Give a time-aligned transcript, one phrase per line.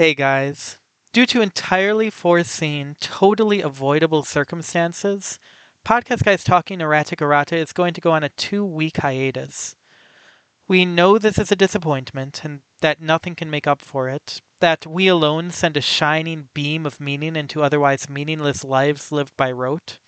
[0.00, 0.78] Hey guys.
[1.12, 5.38] Due to entirely foreseen, totally avoidable circumstances,
[5.84, 9.76] Podcast Guys Talking Erratic Errata is going to go on a two week hiatus.
[10.66, 14.86] We know this is a disappointment and that nothing can make up for it, that
[14.86, 19.98] we alone send a shining beam of meaning into otherwise meaningless lives lived by rote.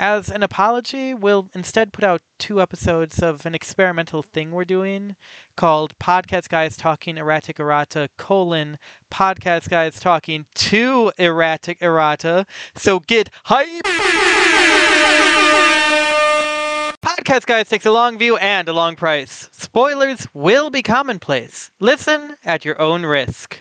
[0.00, 5.16] As an apology, we'll instead put out two episodes of an experimental thing we're doing
[5.56, 8.78] called Podcast Guys Talking Erratic Errata colon
[9.10, 12.46] Podcast Guys Talking to Erratic Errata.
[12.76, 13.82] So get hype!
[17.02, 19.48] Podcast Guys takes a long view and a long price.
[19.50, 21.72] Spoilers will be commonplace.
[21.80, 23.60] Listen at your own risk.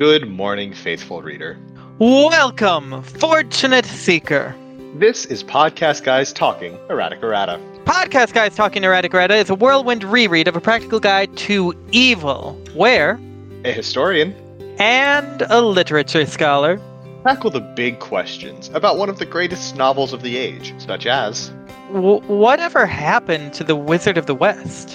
[0.00, 1.58] Good morning, faithful reader.
[1.98, 4.56] Welcome, Fortunate Seeker.
[4.94, 7.60] This is Podcast Guys Talking Erratic Errata.
[7.84, 12.54] Podcast Guys Talking Erratic Errata is a whirlwind reread of a practical guide to evil,
[12.74, 13.20] where
[13.64, 14.34] A historian
[14.78, 16.80] and a literature scholar
[17.24, 21.52] tackle the big questions about one of the greatest novels of the age, such as
[21.92, 24.94] w- whatever happened to the Wizard of the West?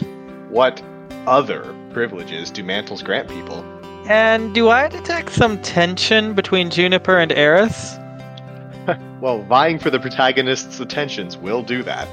[0.50, 0.82] what
[1.28, 3.64] other privileges do mantles grant people?
[4.08, 7.98] And do I detect some tension between Juniper and Heiress?
[9.20, 12.08] Well, vying for the protagonist's attentions will do that.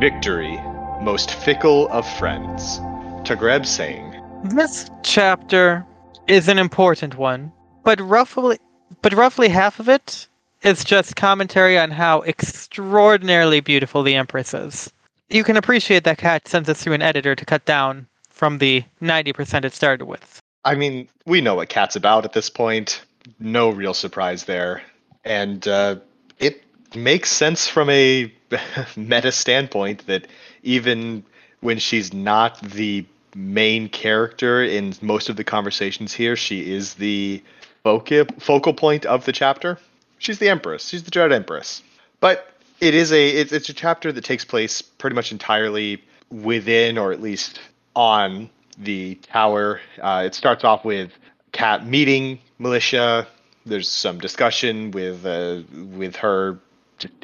[0.00, 0.60] Victory,
[1.00, 2.80] most fickle of friends.
[3.22, 5.86] Tagreb saying, This chapter
[6.26, 7.52] is an important one,
[7.84, 8.58] but roughly
[9.02, 10.26] but roughly half of it
[10.66, 14.92] is just commentary on how extraordinarily beautiful the Empress is.
[15.30, 18.82] You can appreciate that Cat sends us through an editor to cut down from the
[19.00, 20.40] 90% it started with.
[20.64, 23.02] I mean, we know what Cat's about at this point.
[23.38, 24.82] No real surprise there.
[25.24, 25.96] And uh,
[26.40, 26.64] it
[26.96, 28.32] makes sense from a
[28.96, 30.26] meta standpoint that
[30.64, 31.24] even
[31.60, 33.06] when she's not the
[33.36, 37.40] main character in most of the conversations here, she is the
[37.84, 39.78] focal focal point of the chapter.
[40.18, 40.88] She's the Empress.
[40.88, 41.82] She's the Dread Empress.
[42.20, 42.48] But
[42.80, 47.12] it is a it's, it's a chapter that takes place pretty much entirely within, or
[47.12, 47.60] at least
[47.94, 49.80] on the tower.
[50.00, 51.12] Uh, it starts off with
[51.52, 53.26] Cat meeting Malicia.
[53.64, 55.62] There's some discussion with uh,
[55.96, 56.58] with her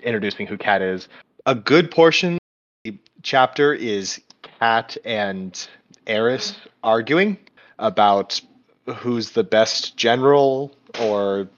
[0.02, 1.08] introducing who Cat is.
[1.46, 2.38] A good portion of
[2.84, 4.20] the chapter is
[4.60, 5.68] Cat and
[6.06, 7.38] Heiress arguing
[7.78, 8.40] about
[8.96, 11.48] who's the best general or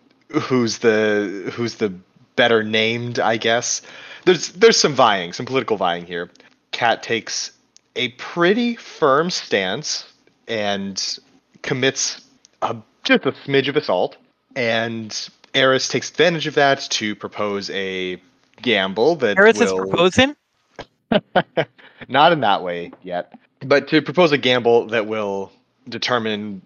[0.41, 1.93] who's the who's the
[2.37, 3.83] better named, I guess.
[4.25, 6.31] There's there's some vying, some political vying here.
[6.73, 7.53] Cat takes
[7.97, 10.05] a pretty firm stance
[10.49, 11.19] and
[11.63, 12.21] commits
[12.63, 14.17] a, just a smidge of assault.
[14.57, 18.21] And Heiress takes advantage of that to propose a
[18.63, 20.37] gamble that Heiress is proposing?
[22.09, 25.53] not in that way yet, but to propose a gamble that will
[25.89, 26.63] determine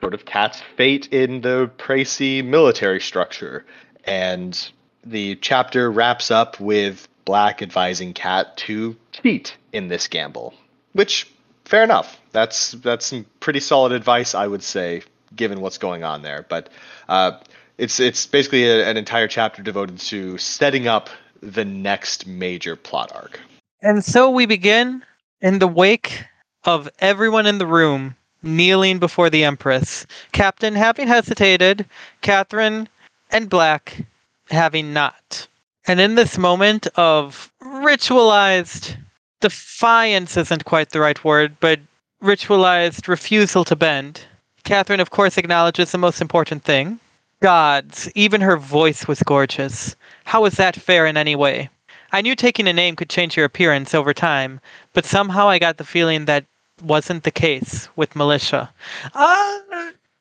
[0.00, 3.64] sort of Cat's fate in the Praesi military structure.
[4.04, 4.70] And
[5.04, 10.54] the chapter wraps up with Black advising Cat to cheat in this gamble,
[10.92, 11.28] which
[11.64, 12.18] fair enough.
[12.32, 15.02] That's that's some pretty solid advice, I would say,
[15.34, 16.46] given what's going on there.
[16.48, 16.70] But
[17.08, 17.38] uh,
[17.78, 21.10] it's it's basically a, an entire chapter devoted to setting up
[21.42, 23.40] the next major plot arc.
[23.82, 25.02] And so we begin
[25.40, 26.24] in the wake
[26.64, 30.06] of everyone in the room kneeling before the Empress.
[30.32, 31.84] Captain having hesitated,
[32.22, 32.88] Catherine
[33.30, 34.06] and Black
[34.50, 35.46] having not.
[35.86, 38.96] And in this moment of ritualized
[39.40, 41.80] defiance isn't quite the right word, but
[42.22, 44.24] ritualized refusal to bend,
[44.66, 46.98] Catherine, of course, acknowledges the most important thing.
[47.40, 49.94] Gods, even her voice was gorgeous.
[50.24, 51.70] How was that fair in any way?
[52.10, 54.60] I knew taking a name could change your appearance over time,
[54.92, 56.46] but somehow I got the feeling that
[56.82, 58.68] wasn't the case with Malicia.
[59.14, 59.58] Uh,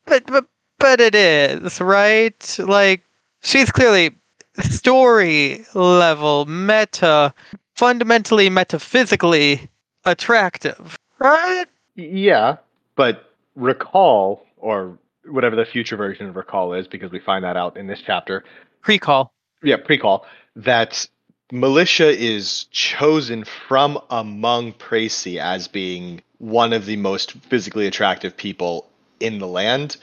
[0.05, 0.45] but, but,
[0.79, 2.57] but it is, right?
[2.59, 3.01] Like,
[3.41, 4.15] she's clearly
[4.61, 7.33] story level, meta,
[7.75, 9.69] fundamentally metaphysically
[10.05, 11.65] attractive, right?
[11.95, 12.57] Yeah,
[12.95, 17.77] but recall or whatever the future version of recall is, because we find that out
[17.77, 18.43] in this chapter.
[18.87, 19.33] Recall.
[19.63, 20.25] Yeah, pre-call
[20.55, 21.07] that
[21.51, 28.89] Malicia is chosen from among Praesi as being one of the most physically attractive people
[29.19, 29.97] in the land,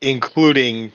[0.00, 0.92] including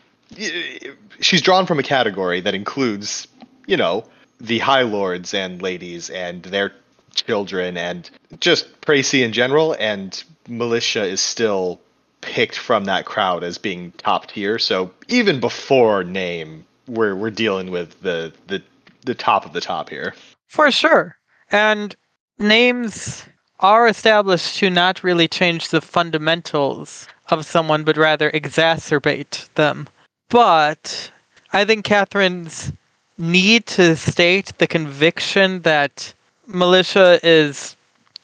[1.19, 3.27] she's drawn from a category that includes,
[3.67, 4.03] you know,
[4.39, 6.73] the high lords and ladies and their
[7.13, 8.09] children and
[8.39, 9.75] just Praesi in general.
[9.79, 11.79] And Malicia is still
[12.21, 14.57] picked from that crowd as being top tier.
[14.57, 18.61] So even before name, we're we're dealing with the the
[19.05, 20.13] the top of the top here.
[20.47, 21.17] For sure.
[21.51, 21.95] And
[22.39, 23.25] names
[23.59, 29.87] are established to not really change the fundamentals of someone, but rather exacerbate them.
[30.29, 31.11] But
[31.53, 32.71] I think Catherine's
[33.17, 36.13] need to state the conviction that
[36.49, 37.75] Malicia is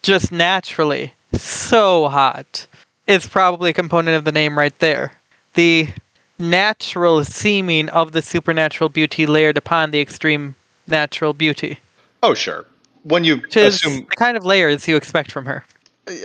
[0.02, 2.68] just naturally so hot
[3.08, 5.14] is probably a component of the name right there.
[5.54, 5.88] The
[6.40, 10.56] natural seeming of the supernatural beauty layered upon the extreme
[10.92, 11.80] natural beauty.
[12.22, 12.66] Oh, sure.
[13.04, 15.66] When you Which is assume the kind of layers you expect from her.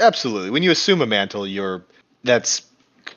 [0.00, 1.84] absolutely, when you assume a mantle, you're
[2.24, 2.66] that's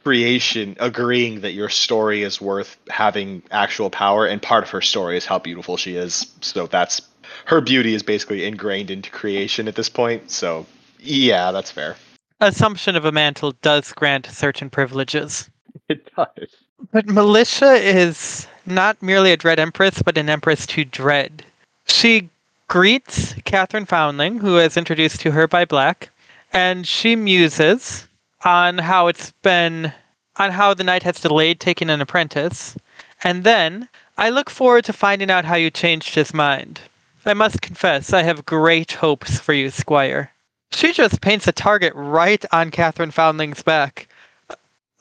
[0.03, 5.17] creation agreeing that your story is worth having actual power, and part of her story
[5.17, 6.25] is how beautiful she is.
[6.41, 7.01] So that's
[7.45, 10.31] her beauty is basically ingrained into creation at this point.
[10.31, 10.65] So
[10.99, 11.97] yeah, that's fair.
[12.39, 15.49] Assumption of a mantle does grant certain privileges.
[15.89, 16.49] It does.
[16.91, 21.43] But Malicia is not merely a Dread Empress, but an Empress to dread.
[21.87, 22.29] She
[22.67, 26.09] greets Catherine Foundling, who is introduced to her by Black,
[26.53, 28.07] and she muses
[28.45, 29.91] on how it's been,
[30.37, 32.77] on how the knight has delayed taking an apprentice.
[33.23, 36.79] And then, I look forward to finding out how you changed his mind.
[37.25, 40.31] I must confess, I have great hopes for you, Squire.
[40.71, 44.07] She just paints a target right on Catherine Foundling's back.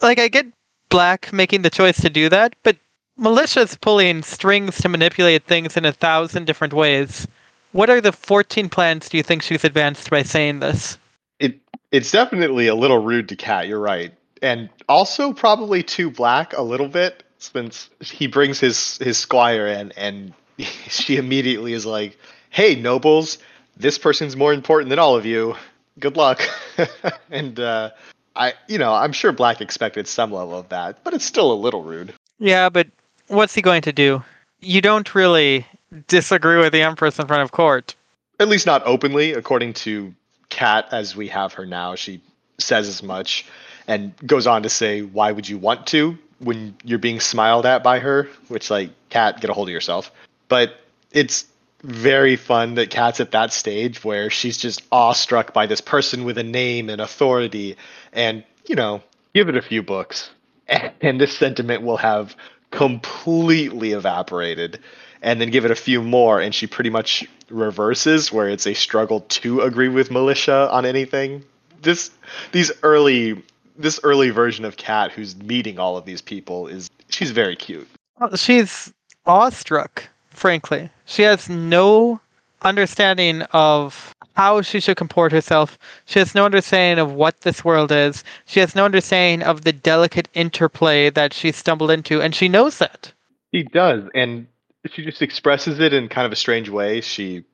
[0.01, 0.47] Like, I get
[0.89, 2.77] Black making the choice to do that, but
[3.19, 7.27] Malicia's pulling strings to manipulate things in a thousand different ways.
[7.73, 10.99] What are the 14 plans do you think she's advanced by saying this?
[11.41, 11.59] It
[11.91, 13.67] it's definitely a little rude to Cat.
[13.67, 19.19] You're right, and also probably too black a little bit since he brings his his
[19.19, 20.33] squire in, and
[20.89, 22.17] she immediately is like,
[22.51, 23.39] "Hey, nobles,
[23.77, 25.57] this person's more important than all of you.
[25.99, 26.41] Good luck."
[27.31, 27.91] and uh,
[28.37, 31.55] I, you know, I'm sure Black expected some level of that, but it's still a
[31.55, 32.15] little rude.
[32.39, 32.87] Yeah, but
[33.29, 34.23] what's he going to do?
[34.61, 35.67] You don't really
[36.09, 37.95] disagree with the Empress in front of court.
[38.41, 40.15] At least not openly, according to
[40.49, 41.95] Kat, as we have her now.
[41.95, 42.21] She
[42.59, 43.47] says as much
[43.87, 47.83] and goes on to say, Why would you want to when you're being smiled at
[47.83, 48.29] by her?
[48.49, 50.13] Which, like, Kat, get a hold of yourself.
[50.49, 50.75] But
[51.13, 51.47] it's
[51.83, 56.39] very fun that Kat's at that stage where she's just awestruck by this person with
[56.39, 57.77] a name and authority.
[58.13, 59.03] And, you know,
[59.35, 60.31] give it a few books,
[61.01, 62.37] and this sentiment will have
[62.71, 64.79] completely evaporated
[65.23, 68.75] and then give it a few more and she pretty much reverses where it's a
[68.75, 71.45] struggle to agree with Malicia on anything
[71.83, 72.11] this
[72.53, 73.43] these early
[73.77, 77.89] this early version of cat who's meeting all of these people is she's very cute
[78.35, 78.93] She's
[79.27, 80.91] awestruck, frankly.
[81.05, 82.21] She has no
[82.63, 85.79] understanding of how she should comport herself.
[86.07, 88.23] She has no understanding of what this world is.
[88.47, 92.79] She has no understanding of the delicate interplay that she stumbled into, and she knows
[92.79, 93.13] that.
[93.53, 94.47] She does, and
[94.87, 97.01] she just expresses it in kind of a strange way.
[97.01, 97.45] She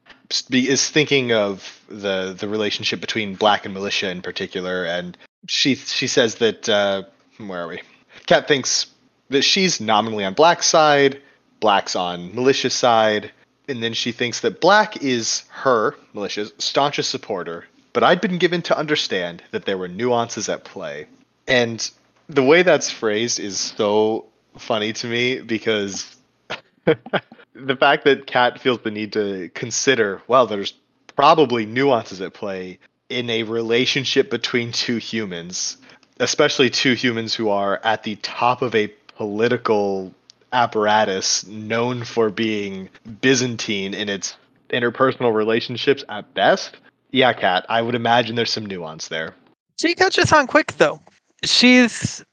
[0.51, 5.17] is thinking of the the relationship between Black and Malicia in particular, and
[5.47, 7.05] she she says that uh,
[7.39, 7.81] where are we?
[8.27, 8.87] Kat thinks
[9.31, 11.21] that she's nominally on Black's side,
[11.61, 13.31] Black's on Malicia's side,
[13.69, 17.65] and then she thinks that Black is her Malicia's staunchest supporter.
[17.93, 21.07] But I'd been given to understand that there were nuances at play,
[21.47, 21.89] and
[22.29, 24.27] the way that's phrased is so
[24.59, 26.17] funny to me because
[26.85, 30.75] the fact that Kat feels the need to consider, well, there's
[31.17, 35.77] probably nuances at play in a relationship between two humans,
[36.19, 40.13] especially two humans who are at the top of a political
[40.55, 42.89] apparatus known for being
[43.21, 44.37] Byzantine in its
[44.71, 46.77] interpersonal relationships at best.
[47.11, 49.35] Yeah, Kat, I would imagine there's some nuance there.
[49.79, 51.01] She catches on quick, though.
[51.45, 52.25] She's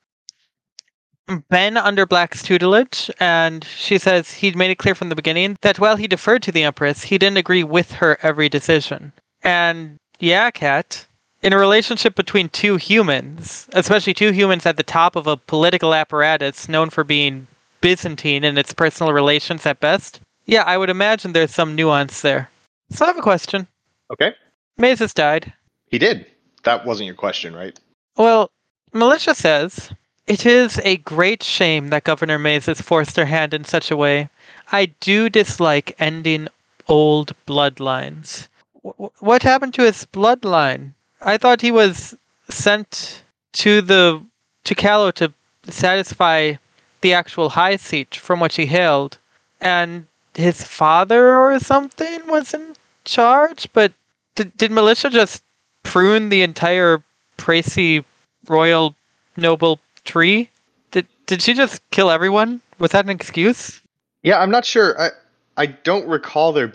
[1.49, 5.79] been under Black's tutelage, and she says he'd made it clear from the beginning that
[5.79, 9.11] while he deferred to the Empress, he didn't agree with her every decision.
[9.43, 11.05] And yeah, Kat,
[11.41, 15.93] in a relationship between two humans, especially two humans at the top of a political
[15.93, 17.47] apparatus known for being
[17.81, 22.49] Byzantine in its personal relations at best, yeah, I would imagine there's some nuance there.
[22.91, 23.67] So I have a question.
[24.11, 24.33] Okay.
[24.77, 25.51] Maze has died.
[25.87, 26.25] He did.
[26.63, 27.77] That wasn't your question, right?
[28.17, 28.51] Well,
[28.93, 29.91] Malicia says,
[30.27, 33.97] It is a great shame that Governor Mays has forced her hand in such a
[33.97, 34.29] way.
[34.71, 36.47] I do dislike ending
[36.87, 38.47] old bloodlines.
[38.83, 40.93] W- what happened to his bloodline?
[41.21, 42.15] I thought he was
[42.49, 43.23] sent
[43.53, 44.23] to the
[44.63, 45.33] to Callow to
[45.69, 46.55] satisfy
[47.01, 49.17] the actual high seat from which he hailed,
[49.59, 50.05] and
[50.35, 53.91] his father or something was in charge, but
[54.35, 55.43] Did, did Malicia just
[55.83, 57.03] prune the entire
[57.37, 58.03] Praesi
[58.47, 58.95] royal
[59.35, 60.49] noble tree?
[60.91, 62.61] Did did she just kill everyone?
[62.79, 63.81] Was that an excuse?
[64.23, 64.99] Yeah, I'm not sure.
[64.99, 65.09] I
[65.57, 66.71] I don't recall there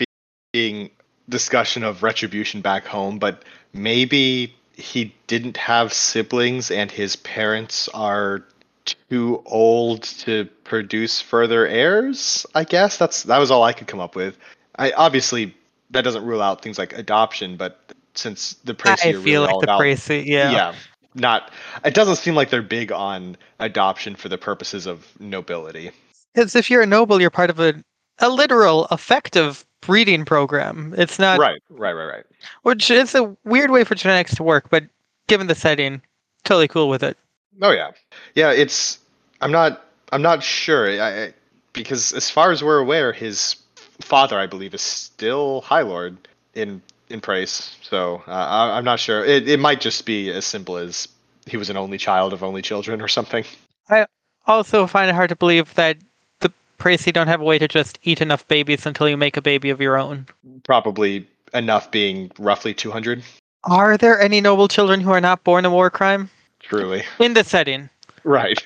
[0.53, 0.91] being
[1.29, 3.43] discussion of retribution back home, but
[3.73, 8.45] maybe he didn't have siblings and his parents are
[8.87, 12.47] too old to produce further heirs.
[12.55, 14.37] I guess that's that was all I could come up with.
[14.79, 15.55] I obviously
[15.91, 19.53] that doesn't rule out things like adoption, but since the Praesi I are feel really
[19.53, 20.51] like the about, Praesi, yeah.
[20.51, 20.75] yeah,
[21.15, 21.51] not.
[21.85, 25.91] It doesn't seem like they're big on adoption for the purposes of nobility.
[26.35, 27.83] Because if you're a noble, you're part of a
[28.19, 30.95] a literal, effective breeding program.
[30.97, 32.25] It's not, right, right, right, right.
[32.63, 34.85] which is a weird way for genetics to work, but
[35.29, 36.01] given the setting,
[36.45, 37.19] totally cool with it.
[37.61, 37.91] Oh yeah,
[38.35, 38.53] yeah.
[38.53, 38.99] It's
[39.41, 41.33] I'm not I'm not sure I,
[41.73, 43.57] because as far as we're aware, his
[44.01, 46.17] father, I believe, is still High Lord
[46.55, 47.77] in in Praes.
[47.83, 49.25] So uh, I, I'm not sure.
[49.25, 51.09] It it might just be as simple as
[51.47, 53.45] he was an only child of only children or something.
[53.89, 54.07] I
[54.47, 55.97] also, find it hard to believe that
[56.41, 59.43] the Praesi don't have a way to just eat enough babies until you make a
[59.43, 60.27] baby of your own.
[60.65, 63.23] Probably enough being roughly 200.
[63.65, 66.31] Are there any noble children who are not born a war crime?
[66.69, 67.05] Truly.
[67.21, 67.89] In this setting,
[68.25, 68.63] Right.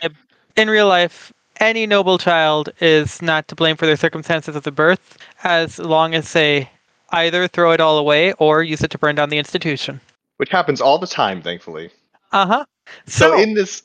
[0.56, 4.72] in real life, any noble child is not to blame for their circumstances of the
[4.72, 6.70] birth, as long as they
[7.10, 10.00] either throw it all away or use it to burn down the institution.
[10.38, 11.90] Which happens all the time, thankfully.
[12.32, 12.64] Uh huh.
[13.06, 13.82] So, So, in this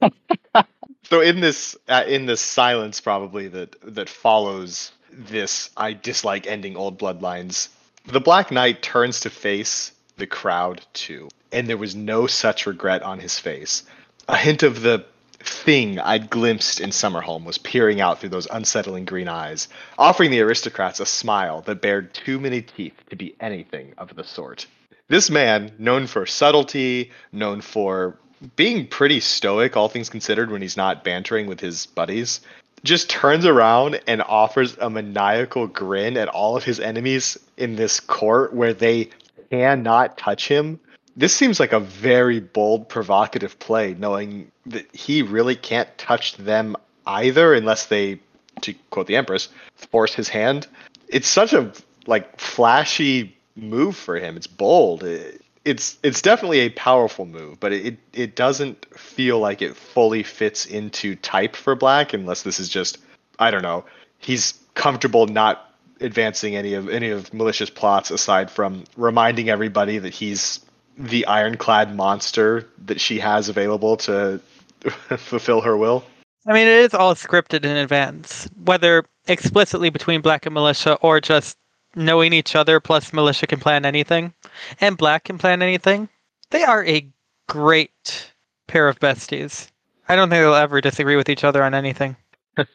[1.04, 6.76] so in this uh, in this silence probably that that follows this i dislike ending
[6.76, 7.68] old bloodlines
[8.06, 13.02] the black knight turns to face the crowd too and there was no such regret
[13.02, 13.82] on his face
[14.28, 15.04] a hint of the
[15.40, 20.40] thing i'd glimpsed in summerholm was peering out through those unsettling green eyes offering the
[20.40, 24.66] aristocrats a smile that bared too many teeth to be anything of the sort
[25.08, 28.18] this man known for subtlety known for
[28.56, 32.40] being pretty stoic, all things considered, when he's not bantering with his buddies,
[32.84, 37.98] just turns around and offers a maniacal grin at all of his enemies in this
[37.98, 39.08] court where they
[39.50, 40.78] cannot touch him.
[41.18, 46.76] This seems like a very bold, provocative play, knowing that he really can't touch them
[47.06, 48.20] either unless they,
[48.60, 50.68] to quote the Empress, force his hand.
[51.08, 51.72] It's such a
[52.06, 54.36] like flashy move for him.
[54.36, 55.02] It's bold.
[55.02, 60.22] It- it's it's definitely a powerful move, but it it doesn't feel like it fully
[60.22, 62.96] fits into type for Black unless this is just
[63.38, 63.84] I don't know.
[64.18, 70.14] He's comfortable not advancing any of any of Malicia's plots aside from reminding everybody that
[70.14, 70.60] he's
[70.98, 74.40] the ironclad monster that she has available to
[75.16, 76.04] fulfill her will.
[76.46, 81.20] I mean, it is all scripted in advance, whether explicitly between Black and Malicia or
[81.20, 81.56] just
[81.94, 84.32] knowing each other, plus Malicia can plan anything,
[84.80, 86.08] and Black can plan anything.
[86.50, 87.08] They are a
[87.48, 88.32] great
[88.66, 89.68] pair of besties.
[90.08, 92.16] I don't think they'll ever disagree with each other on anything.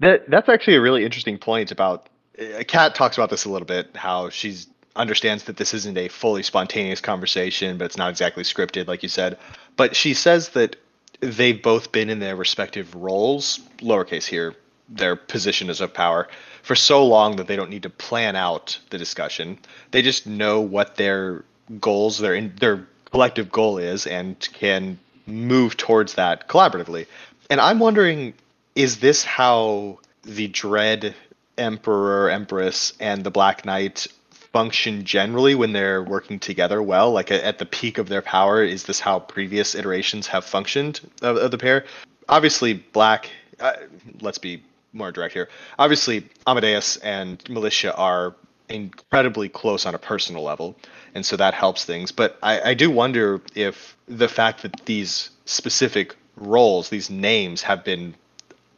[0.00, 2.08] That that's actually a really interesting point about.
[2.38, 3.94] Uh, Kat talks about this a little bit.
[3.94, 4.66] How she's
[4.96, 9.08] understands that this isn't a fully spontaneous conversation, but it's not exactly scripted, like you
[9.08, 9.38] said.
[9.76, 10.76] But she says that
[11.20, 14.54] they've both been in their respective roles, lowercase here,
[14.88, 16.28] their position is of power,
[16.62, 19.58] for so long that they don't need to plan out the discussion.
[19.92, 21.44] They just know what their
[21.80, 27.06] goals, their in, their collective goal is, and can move towards that collaboratively.
[27.48, 28.34] And I'm wondering,
[28.74, 31.14] is this how the Dread
[31.56, 34.06] Emperor, Empress, and the Black Knight
[34.52, 37.12] function generally when they're working together well?
[37.12, 41.36] Like at the peak of their power, is this how previous iterations have functioned of,
[41.36, 41.84] of the pair?
[42.28, 43.30] Obviously, Black.
[43.58, 43.74] Uh,
[44.20, 45.48] let's be more direct here.
[45.78, 48.34] Obviously, Amadeus and Malicia are
[48.68, 50.76] incredibly close on a personal level,
[51.14, 52.12] and so that helps things.
[52.12, 57.84] But I, I do wonder if the fact that these specific roles, these names, have
[57.84, 58.14] been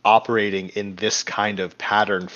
[0.04, 2.26] operating in this kind of pattern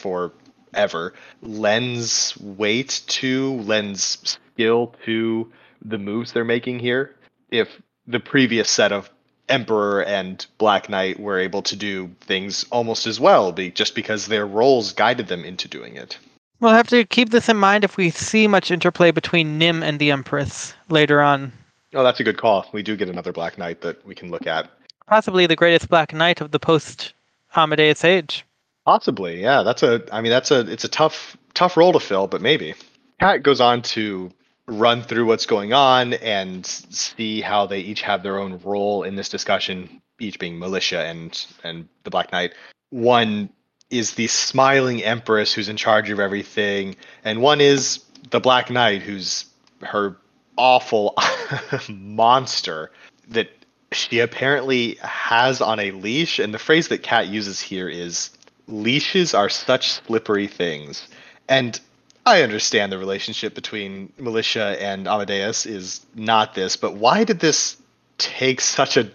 [0.76, 5.50] forever lends weight to, lends skill to
[5.82, 7.16] the moves they're making here.
[7.50, 9.08] If the previous set of
[9.48, 14.26] Emperor and Black Knight were able to do things almost as well, be, just because
[14.26, 16.18] their roles guided them into doing it.
[16.60, 19.98] We'll have to keep this in mind if we see much interplay between Nim and
[19.98, 21.52] the Empress later on.
[21.94, 22.66] Oh, that's a good call.
[22.72, 24.68] We do get another Black Knight that we can look at.
[25.06, 27.14] Possibly the greatest Black Knight of the post
[27.54, 28.44] Amadeus age.
[28.86, 29.64] Possibly, yeah.
[29.64, 30.02] That's a.
[30.12, 30.60] I mean, that's a.
[30.60, 32.74] It's a tough, tough role to fill, but maybe.
[33.18, 34.30] Kat goes on to
[34.66, 39.16] run through what's going on and see how they each have their own role in
[39.16, 40.00] this discussion.
[40.20, 42.54] Each being Malicia and and the Black Knight.
[42.90, 43.50] One
[43.90, 49.02] is the smiling empress who's in charge of everything, and one is the Black Knight
[49.02, 49.46] who's
[49.82, 50.16] her
[50.56, 51.14] awful
[51.88, 52.92] monster
[53.28, 53.50] that
[53.90, 56.38] she apparently has on a leash.
[56.38, 58.30] And the phrase that Kat uses here is
[58.68, 61.06] leashes are such slippery things.
[61.48, 61.80] And
[62.24, 67.76] I understand the relationship between Malicia and Amadeus is not this, but why did this
[68.18, 69.10] take such a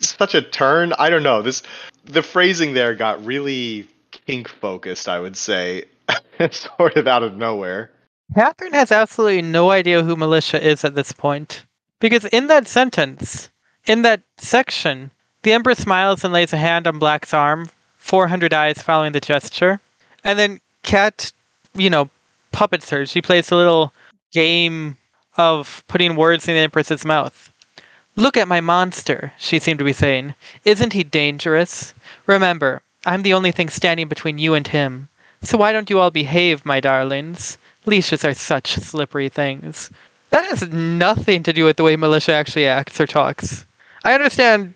[0.00, 0.92] such a turn?
[0.98, 1.40] I don't know.
[1.40, 1.62] This
[2.04, 5.84] the phrasing there got really kink focused, I would say,
[6.50, 7.90] sort of out of nowhere.
[8.34, 11.64] Catherine has absolutely no idea who Malicia is at this point.
[12.00, 13.48] Because in that sentence,
[13.86, 15.10] in that section,
[15.42, 17.68] the Empress smiles and lays a hand on Black's arm,
[18.04, 19.80] 400 eyes following the gesture.
[20.24, 21.32] And then Kat,
[21.74, 22.10] you know,
[22.52, 23.06] puppets her.
[23.06, 23.94] She plays a little
[24.30, 24.98] game
[25.38, 27.50] of putting words in the Empress's mouth.
[28.16, 30.34] Look at my monster, she seemed to be saying.
[30.66, 31.94] Isn't he dangerous?
[32.26, 35.08] Remember, I'm the only thing standing between you and him.
[35.42, 37.56] So why don't you all behave, my darlings?
[37.86, 39.90] Leashes are such slippery things.
[40.28, 43.64] That has nothing to do with the way Malicia actually acts or talks.
[44.04, 44.74] I understand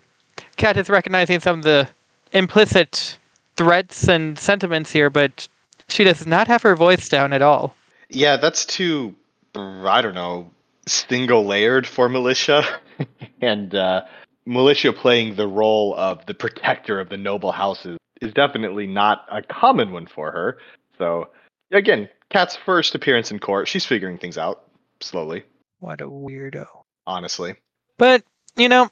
[0.57, 1.87] Kat is recognizing some of the
[2.31, 3.17] implicit
[3.55, 5.47] threats and sentiments here, but
[5.87, 7.75] she does not have her voice down at all.
[8.09, 9.15] Yeah, that's too,
[9.55, 10.49] I don't know,
[10.87, 12.65] single layered for Malicia.
[13.41, 14.01] and uh,
[14.47, 19.41] Malicia playing the role of the protector of the noble houses is definitely not a
[19.41, 20.57] common one for her.
[20.97, 21.29] So,
[21.71, 24.63] again, Kat's first appearance in court, she's figuring things out
[24.99, 25.43] slowly.
[25.79, 26.65] What a weirdo.
[27.07, 27.55] Honestly.
[27.97, 28.23] But,
[28.55, 28.89] you know,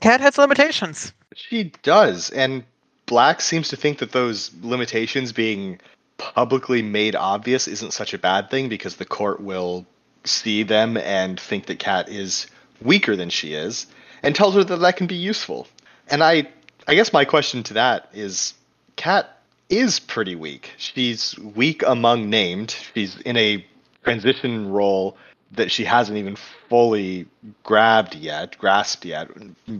[0.00, 1.12] Kat has limitations.
[1.34, 2.64] She does, and
[3.10, 5.80] Black seems to think that those limitations being
[6.16, 9.84] publicly made obvious isn't such a bad thing because the court will
[10.22, 12.46] see them and think that Kat is
[12.80, 13.88] weaker than she is
[14.22, 15.66] and tells her that that can be useful.
[16.06, 16.46] And I
[16.86, 18.54] I guess my question to that is
[18.94, 20.70] Kat is pretty weak.
[20.76, 22.76] She's weak among named.
[22.94, 23.66] She's in a
[24.04, 25.16] transition role
[25.50, 26.36] that she hasn't even
[26.68, 27.26] fully
[27.64, 29.28] grabbed yet, grasped yet,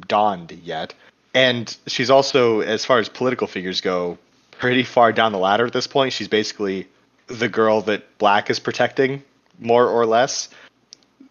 [0.09, 0.95] donned yet.
[1.35, 4.19] And she's also, as far as political figures go,
[4.53, 6.13] pretty far down the ladder at this point.
[6.13, 6.89] She's basically
[7.27, 9.23] the girl that Black is protecting,
[9.59, 10.49] more or less.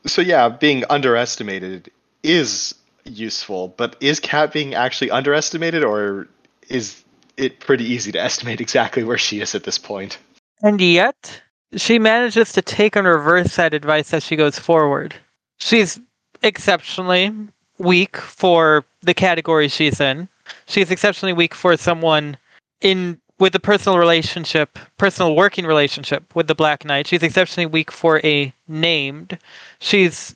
[0.06, 1.92] So yeah, being underestimated
[2.24, 6.28] is useful, but is Cat being actually underestimated, or
[6.70, 7.04] is
[7.40, 10.18] it pretty easy to estimate exactly where she is at this point.
[10.62, 11.42] And yet,
[11.76, 15.16] she manages to take and reverse that advice as she goes forward.
[15.58, 16.00] She's
[16.44, 17.34] exceptionally
[17.80, 20.28] weak for the category she's in.
[20.68, 22.38] She's exceptionally weak for someone
[22.82, 27.08] in with a personal relationship, personal working relationship with the Black Knight.
[27.08, 29.38] She's exceptionally weak for a named.
[29.80, 30.36] She's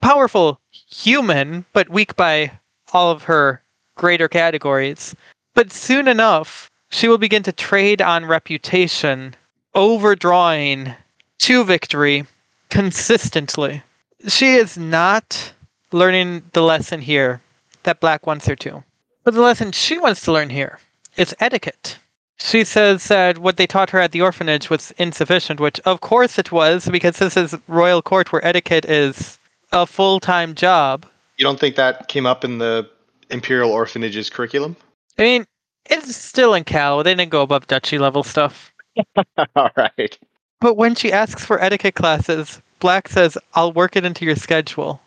[0.00, 2.50] powerful human, but weak by
[2.92, 3.62] all of her
[3.96, 5.14] greater categories.
[5.54, 9.34] But soon enough, she will begin to trade on reputation,
[9.74, 10.94] overdrawing
[11.40, 12.26] to victory
[12.70, 13.82] consistently.
[14.26, 15.52] She is not
[15.92, 17.40] learning the lesson here
[17.84, 18.82] that Black wants her to.
[19.24, 20.78] But the lesson she wants to learn here
[21.16, 21.98] is etiquette.
[22.38, 26.38] She says that what they taught her at the orphanage was insufficient, which of course
[26.38, 29.38] it was, because this is royal court where etiquette is
[29.72, 31.04] a full time job.
[31.36, 32.88] You don't think that came up in the
[33.30, 34.76] Imperial Orphanage's curriculum?
[35.18, 35.46] I mean,
[35.86, 37.02] it's still in Cal.
[37.02, 38.72] They didn't go above duchy level stuff.
[39.56, 40.18] All right.
[40.60, 45.00] But when she asks for etiquette classes, Black says, I'll work it into your schedule.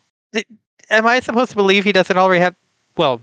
[0.91, 2.55] Am I supposed to believe he doesn't already have.
[2.97, 3.21] Well,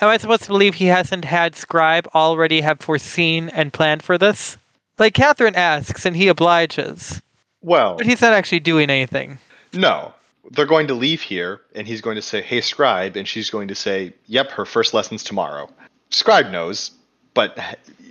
[0.00, 4.16] am I supposed to believe he hasn't had Scribe already have foreseen and planned for
[4.16, 4.56] this?
[4.98, 7.20] Like Catherine asks, and he obliges.
[7.60, 7.96] Well.
[7.96, 9.38] But he's not actually doing anything.
[9.72, 10.14] No.
[10.50, 13.68] They're going to leave here, and he's going to say, Hey, Scribe, and she's going
[13.68, 15.68] to say, Yep, her first lesson's tomorrow.
[16.10, 16.92] Scribe knows,
[17.34, 17.58] but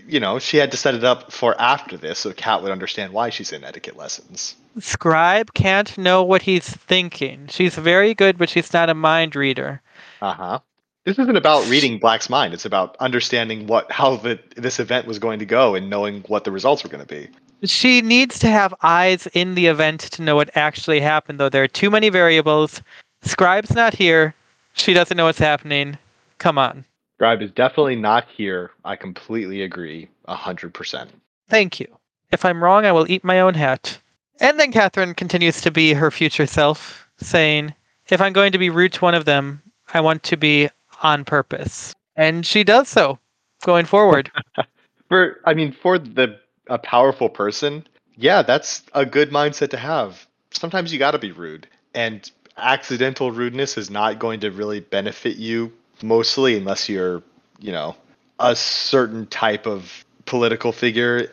[0.08, 3.14] you know, she had to set it up for after this so Kat would understand
[3.14, 4.56] why she's in etiquette lessons.
[4.80, 7.48] Scribe can't know what he's thinking.
[7.48, 9.82] She's very good, but she's not a mind reader.
[10.22, 10.60] Uh huh.
[11.04, 12.54] This isn't about reading Black's mind.
[12.54, 16.44] It's about understanding what how the, this event was going to go and knowing what
[16.44, 17.28] the results were going to be.
[17.64, 21.50] She needs to have eyes in the event to know what actually happened, though.
[21.50, 22.82] There are too many variables.
[23.24, 24.34] Scribe's not here.
[24.74, 25.98] She doesn't know what's happening.
[26.38, 26.86] Come on.
[27.22, 28.72] Scribe is definitely not here.
[28.84, 30.08] I completely agree.
[30.26, 31.12] A hundred percent.
[31.50, 31.86] Thank you.
[32.32, 33.96] If I'm wrong, I will eat my own hat.
[34.40, 37.76] And then Catherine continues to be her future self, saying,
[38.10, 39.62] If I'm going to be rude to one of them,
[39.94, 40.68] I want to be
[41.04, 41.94] on purpose.
[42.16, 43.20] And she does so
[43.62, 44.32] going forward.
[45.08, 50.26] for I mean, for the a powerful person, yeah, that's a good mindset to have.
[50.50, 51.68] Sometimes you gotta be rude.
[51.94, 55.72] And accidental rudeness is not going to really benefit you
[56.04, 57.22] mostly, unless you're,
[57.60, 57.96] you know,
[58.40, 61.32] a certain type of political figure.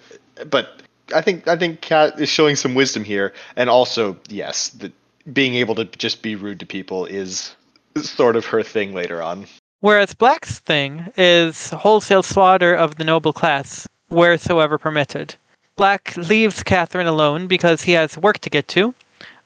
[0.49, 0.83] But
[1.15, 4.93] I think I think Cat is showing some wisdom here, and also yes, the,
[5.33, 7.55] being able to just be rude to people is
[7.97, 9.47] sort of her thing later on.
[9.81, 15.35] Whereas Black's thing is wholesale slaughter of the noble class wheresoever permitted.
[15.77, 18.95] Black leaves Catherine alone because he has work to get to.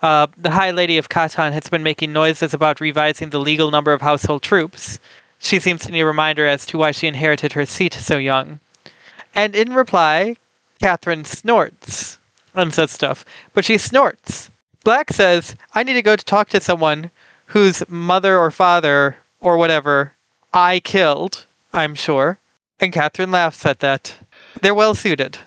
[0.02, 3.92] Uh, the High Lady of Kahtan has been making noises about revising the legal number
[3.92, 4.98] of household troops.
[5.38, 8.58] She seems to need a reminder as to why she inherited her seat so young.
[9.34, 10.36] And in reply,
[10.80, 12.18] Catherine snorts
[12.54, 14.50] and says stuff, but she snorts.
[14.82, 17.10] Black says, I need to go to talk to someone
[17.46, 20.12] whose mother or father or whatever
[20.52, 22.38] I killed, I'm sure.
[22.80, 24.12] And Catherine laughs at that.
[24.60, 25.38] They're well suited.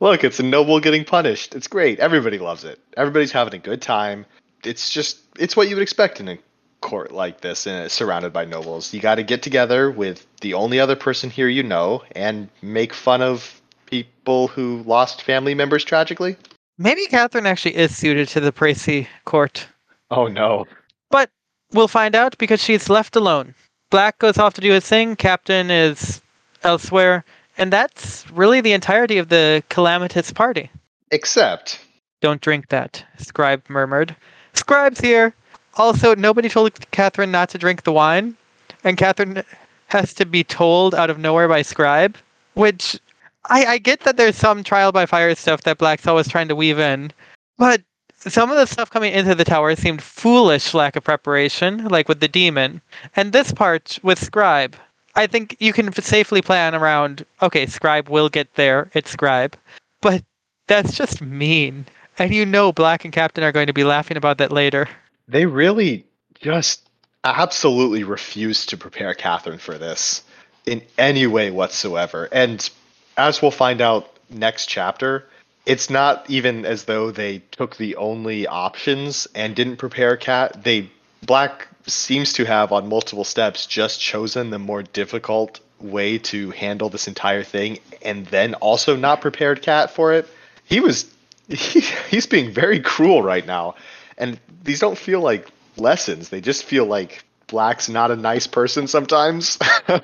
[0.00, 1.54] Look, it's a noble getting punished.
[1.54, 1.98] It's great.
[1.98, 2.78] Everybody loves it.
[2.96, 4.26] Everybody's having a good time.
[4.64, 6.38] It's just, it's what you would expect in a
[6.80, 8.92] court like this, and surrounded by nobles.
[8.94, 12.94] You got to get together with the only other person here you know and make
[12.94, 16.36] fun of people who lost family members tragically.
[16.76, 19.66] Maybe Catherine actually is suited to the Praesi court.
[20.10, 20.66] Oh no.
[21.10, 21.30] But
[21.72, 23.54] we'll find out because she's left alone.
[23.90, 25.16] Black goes off to do his thing.
[25.16, 26.20] Captain is
[26.62, 27.24] elsewhere.
[27.58, 30.70] And that's really the entirety of the calamitous party.
[31.10, 31.80] Except.
[32.20, 34.14] Don't drink that, Scribe murmured.
[34.54, 35.34] Scribe's here.
[35.74, 38.36] Also, nobody told Catherine not to drink the wine.
[38.84, 39.42] And Catherine
[39.86, 42.16] has to be told out of nowhere by Scribe,
[42.54, 42.98] which
[43.46, 46.56] I, I get that there's some trial by fire stuff that Black's always trying to
[46.56, 47.12] weave in.
[47.56, 47.82] But
[48.16, 52.20] some of the stuff coming into the tower seemed foolish lack of preparation, like with
[52.20, 52.80] the demon.
[53.16, 54.76] And this part with Scribe,
[55.18, 57.26] I think you can safely plan around.
[57.42, 58.88] Okay, Scribe will get there.
[58.94, 59.56] It's Scribe,
[60.00, 60.22] but
[60.68, 61.86] that's just mean.
[62.20, 64.88] And you know, Black and Captain are going to be laughing about that later.
[65.26, 66.04] They really
[66.40, 66.88] just
[67.24, 70.22] absolutely refuse to prepare Catherine for this
[70.66, 72.28] in any way whatsoever.
[72.30, 72.70] And
[73.16, 75.26] as we'll find out next chapter,
[75.66, 80.62] it's not even as though they took the only options and didn't prepare Cat.
[80.62, 80.88] They
[81.26, 86.88] Black seems to have on multiple steps just chosen the more difficult way to handle
[86.88, 90.28] this entire thing and then also not prepared Cat for it.
[90.64, 91.06] He was
[91.48, 93.74] he, he's being very cruel right now.
[94.16, 96.28] And these don't feel like lessons.
[96.28, 99.58] They just feel like Black's not a nice person sometimes.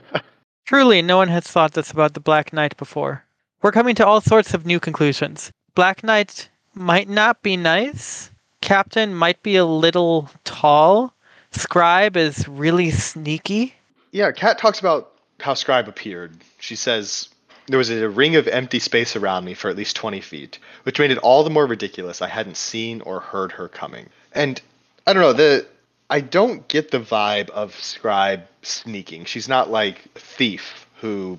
[0.66, 3.24] Truly, no one has thought this about the Black Knight before.
[3.60, 5.50] We're coming to all sorts of new conclusions.
[5.74, 8.30] Black Knight might not be nice.
[8.60, 11.13] Captain might be a little tall.
[11.54, 13.74] Scribe is really sneaky.
[14.12, 16.32] Yeah, Kat talks about how Scribe appeared.
[16.58, 17.28] She says,
[17.66, 20.98] There was a ring of empty space around me for at least 20 feet, which
[20.98, 24.08] made it all the more ridiculous I hadn't seen or heard her coming.
[24.32, 24.60] And
[25.06, 25.66] I don't know, the
[26.10, 29.24] I don't get the vibe of Scribe sneaking.
[29.24, 31.38] She's not like a Thief who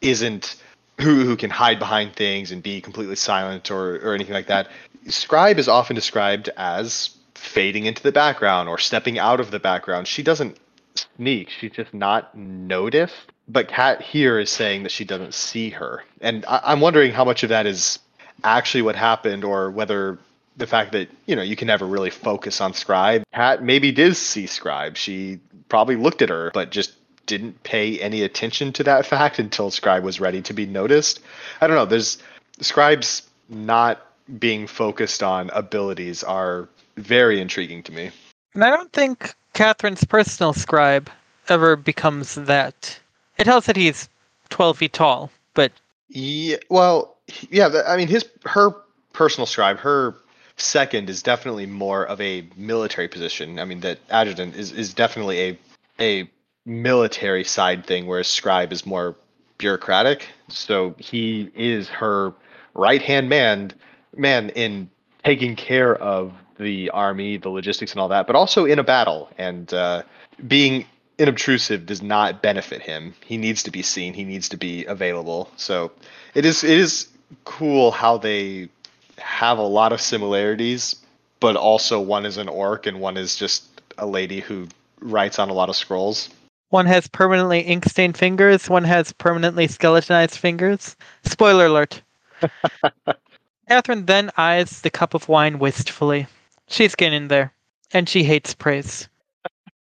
[0.00, 0.56] isn't
[1.00, 4.68] who who can hide behind things and be completely silent or or anything like that.
[5.06, 10.06] Scribe is often described as fading into the background or stepping out of the background.
[10.06, 10.58] She doesn't
[10.94, 11.50] sneak.
[11.50, 13.32] She's just not noticed.
[13.48, 17.24] But Kat here is saying that she doesn't see her, and I, I'm wondering how
[17.24, 17.98] much of that is
[18.44, 20.18] actually what happened, or whether
[20.58, 23.22] the fact that you know you can never really focus on Scribe.
[23.32, 24.98] Kat maybe did see Scribe.
[24.98, 25.38] She
[25.70, 26.92] probably looked at her, but just
[27.24, 31.20] didn't pay any attention to that fact until Scribe was ready to be noticed.
[31.62, 31.86] I don't know.
[31.86, 32.18] There's
[32.60, 34.04] Scribe's not
[34.38, 38.10] being focused on abilities are very intriguing to me.
[38.54, 41.10] And I don't think Catherine's personal scribe
[41.48, 42.98] ever becomes that.
[43.38, 44.08] It tells that he's
[44.50, 45.72] 12 feet tall, but.
[46.08, 47.16] Yeah, well,
[47.50, 48.70] yeah, I mean, his her
[49.12, 50.14] personal scribe, her
[50.56, 53.58] second is definitely more of a military position.
[53.58, 55.58] I mean, that adjutant is, is definitely a
[56.00, 56.30] a
[56.64, 59.16] military side thing, whereas scribe is more
[59.58, 60.26] bureaucratic.
[60.48, 62.32] So he is her
[62.74, 63.72] right hand man
[64.16, 64.88] man in
[65.24, 69.30] taking care of the army, the logistics, and all that, but also in a battle.
[69.38, 70.02] And uh,
[70.46, 70.86] being
[71.18, 73.14] inobtrusive does not benefit him.
[73.24, 74.14] He needs to be seen.
[74.14, 75.50] He needs to be available.
[75.56, 75.92] So
[76.34, 77.08] it is it is
[77.44, 78.68] cool how they
[79.18, 80.96] have a lot of similarities,
[81.40, 83.64] but also one is an orc and one is just
[83.98, 84.68] a lady who
[85.00, 86.30] writes on a lot of scrolls.
[86.70, 90.96] One has permanently ink stained fingers, one has permanently skeletonized fingers.
[91.24, 92.02] Spoiler alert.
[93.68, 96.26] Catherine then eyes the cup of wine wistfully.
[96.68, 97.52] She's getting there,
[97.92, 99.08] and she hates praise.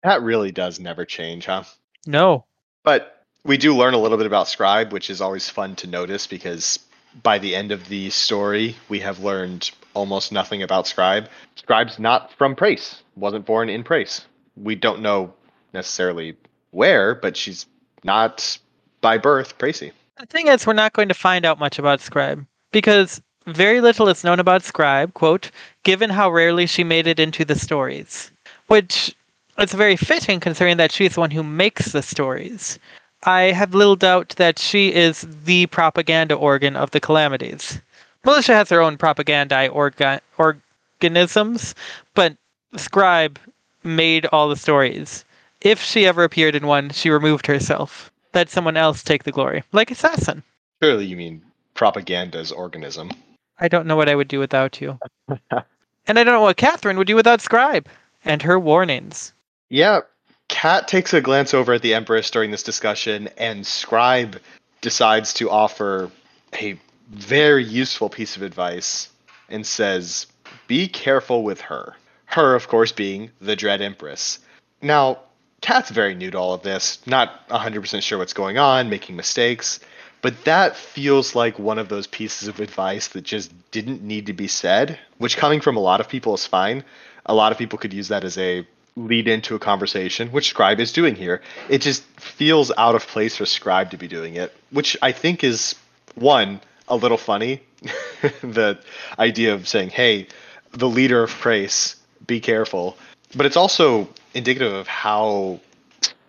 [0.02, 1.64] That really does never change, huh?
[2.06, 2.44] No.
[2.84, 6.26] But we do learn a little bit about Scribe, which is always fun to notice
[6.26, 6.78] because
[7.22, 11.28] by the end of the story, we have learned almost nothing about Scribe.
[11.56, 14.26] Scribe's not from Praes, wasn't born in Praes.
[14.56, 15.32] We don't know
[15.72, 16.36] necessarily
[16.70, 17.66] where, but she's
[18.04, 18.58] not
[19.00, 19.92] by birth Praesi.
[20.18, 24.08] The thing is, we're not going to find out much about Scribe because very little
[24.08, 25.50] is known about Scribe, quote,
[25.84, 28.30] given how rarely she made it into the stories.
[28.66, 29.14] Which
[29.58, 32.78] is very fitting considering that she's the one who makes the stories.
[33.22, 37.80] I have little doubt that she is the propaganda organ of the calamities.
[38.24, 41.74] Malicia has their own propaganda orga- organisms,
[42.14, 42.36] but
[42.76, 43.38] Scribe
[43.84, 45.24] made all the stories.
[45.60, 48.10] If she ever appeared in one, she removed herself.
[48.34, 50.42] Let someone else take the glory, like Assassin.
[50.82, 51.42] Surely you mean
[51.74, 53.10] propaganda's organism.
[53.58, 54.98] I don't know what I would do without you.
[55.28, 57.88] and I don't know what Catherine would do without Scribe
[58.24, 59.32] and her warnings.
[59.68, 60.00] Yeah,
[60.48, 64.40] Cat takes a glance over at the Empress during this discussion, and Scribe
[64.80, 66.10] decides to offer
[66.54, 66.78] a
[67.10, 69.08] very useful piece of advice
[69.48, 70.26] and says,
[70.66, 71.96] Be careful with her.
[72.26, 74.40] Her, of course, being the Dread Empress.
[74.82, 75.20] Now,
[75.60, 79.80] Cat's very new to all of this, not 100% sure what's going on, making mistakes,
[80.26, 84.32] but that feels like one of those pieces of advice that just didn't need to
[84.32, 86.82] be said, which coming from a lot of people is fine.
[87.26, 90.80] A lot of people could use that as a lead into a conversation, which Scribe
[90.80, 91.42] is doing here.
[91.68, 95.44] It just feels out of place for Scribe to be doing it, which I think
[95.44, 95.76] is
[96.16, 97.62] one a little funny.
[98.42, 98.80] the
[99.20, 100.26] idea of saying, "Hey,
[100.72, 101.94] the leader of Praes,
[102.26, 102.98] be careful,"
[103.36, 105.60] but it's also indicative of how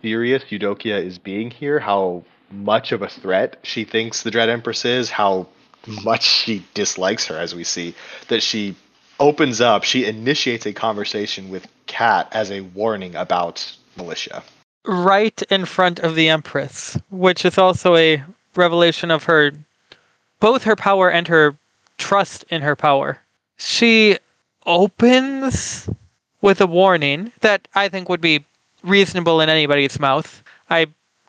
[0.03, 4.85] serious Eudokia is being here, how much of a threat she thinks the Dread Empress
[4.85, 5.47] is, how
[6.03, 7.95] much she dislikes her, as we see
[8.27, 8.75] that she
[9.19, 14.43] opens up, she initiates a conversation with Kat as a warning about Malicia.
[14.85, 18.23] Right in front of the Empress, which is also a
[18.55, 19.51] revelation of her,
[20.39, 21.55] both her power and her
[21.97, 23.19] trust in her power.
[23.57, 24.17] She
[24.65, 25.89] opens
[26.41, 28.45] with a warning that I think would be
[28.83, 30.43] reasonable in anybody's mouth.
[30.69, 30.87] I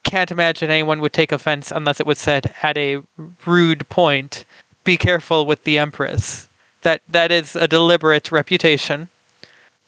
[0.09, 3.03] can't imagine anyone would take offense unless it was said at a
[3.47, 4.44] rude point.
[4.85, 6.49] Be careful with the Empress.
[6.83, 9.09] That that is a deliberate reputation.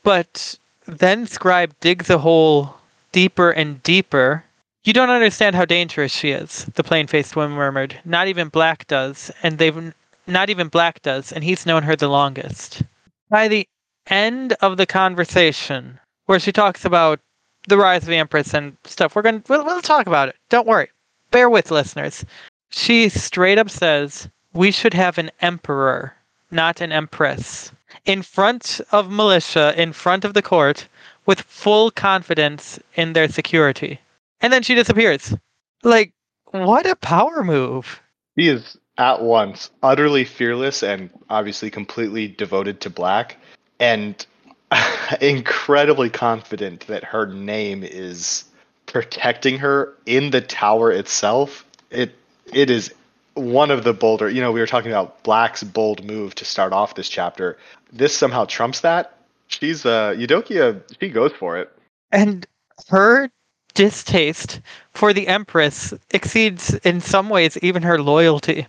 [0.03, 2.75] But then Scribe digs a hole
[3.13, 4.45] deeper and deeper.
[4.85, 7.99] You don't understand how dangerous she is, the plain faced woman murmured.
[8.05, 9.95] Not even Black does, and they've
[10.27, 12.83] not even Black does, and he's known her the longest.
[13.29, 13.67] By the
[14.07, 17.21] end of the conversation, where she talks about
[17.69, 20.37] the rise of the Empress and stuff, we're gonna we'll, we'll talk about it.
[20.49, 20.89] Don't worry.
[21.31, 22.25] Bear with listeners.
[22.71, 26.15] She straight up says we should have an emperor,
[26.51, 27.73] not an empress
[28.05, 30.89] in front of Malicia, in front of the court,
[31.27, 34.01] with full confidence in their security.
[34.41, 35.35] And then she disappears.
[35.83, 36.13] Like,
[36.51, 38.01] what a power move.
[38.37, 43.37] He is at once utterly fearless and obviously completely devoted to black
[43.79, 44.27] and
[45.21, 48.45] incredibly confident that her name is
[48.87, 51.65] protecting her in the tower itself.
[51.91, 52.15] It
[52.53, 52.93] it is
[53.35, 56.73] one of the bolder, you know, we were talking about Black's bold move to start
[56.73, 57.57] off this chapter.
[57.93, 59.17] This somehow trumps that.
[59.49, 61.71] She's uh Eudokia, she goes for it.
[62.13, 62.47] And
[62.89, 63.31] her
[63.75, 64.61] distaste
[64.95, 68.67] for the Empress exceeds in some ways even her loyalty.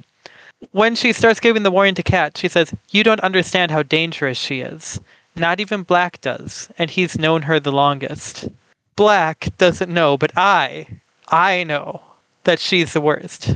[0.72, 4.38] When she starts giving the warning to Cat, she says, You don't understand how dangerous
[4.38, 5.00] she is.
[5.36, 8.50] Not even Black does, and he's known her the longest.
[8.96, 10.88] Black doesn't know, but I,
[11.30, 12.02] I know
[12.44, 13.56] that she's the worst.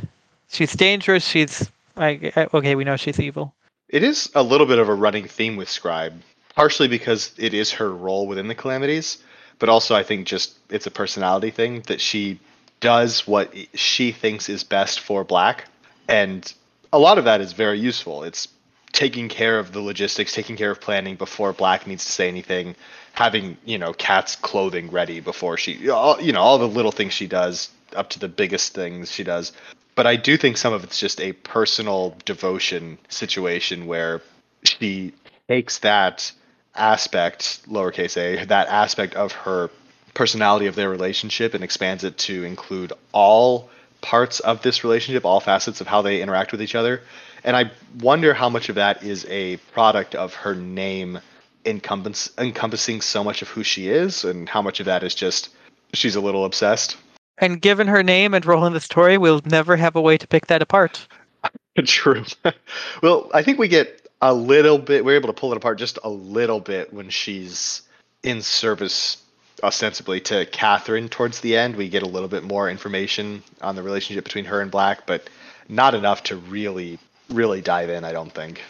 [0.50, 1.26] She's dangerous.
[1.26, 3.54] She's like okay, we know she's evil.
[3.90, 6.14] It is a little bit of a running theme with Scribe,
[6.56, 9.18] partially because it is her role within the Calamities,
[9.60, 12.40] but also I think just it's a personality thing that she
[12.80, 15.66] does what she thinks is best for Black,
[16.08, 16.52] and
[16.94, 18.24] a lot of that is very useful.
[18.24, 18.48] It's
[18.96, 22.76] taking care of the logistics, taking care of planning before Black needs to say anything,
[23.14, 27.28] having you know Cat's clothing ready before she, you know, all the little things she
[27.28, 29.54] does up to the biggest things she does
[29.96, 34.22] but I do think some of it's just a personal devotion situation where
[34.64, 35.14] she
[35.48, 36.32] takes that
[36.76, 39.70] aspect, lowercase a, that aspect of her
[40.14, 43.70] personality of their relationship and expands it to include all
[44.02, 47.02] parts of this relationship, all facets of how they interact with each other.
[47.46, 51.20] And I wonder how much of that is a product of her name
[51.66, 55.50] encompass, encompassing so much of who she is, and how much of that is just
[55.94, 56.98] she's a little obsessed.
[57.38, 60.28] And given her name and role in the story, we'll never have a way to
[60.28, 61.08] pick that apart.
[61.86, 62.26] True.
[63.04, 66.00] well, I think we get a little bit, we're able to pull it apart just
[66.04, 67.84] a little bit when she's
[68.24, 69.18] in service
[69.62, 71.76] ostensibly to Catherine towards the end.
[71.76, 75.30] We get a little bit more information on the relationship between her and Black, but
[75.70, 76.98] not enough to really,
[77.30, 78.62] really dive in, I don't think.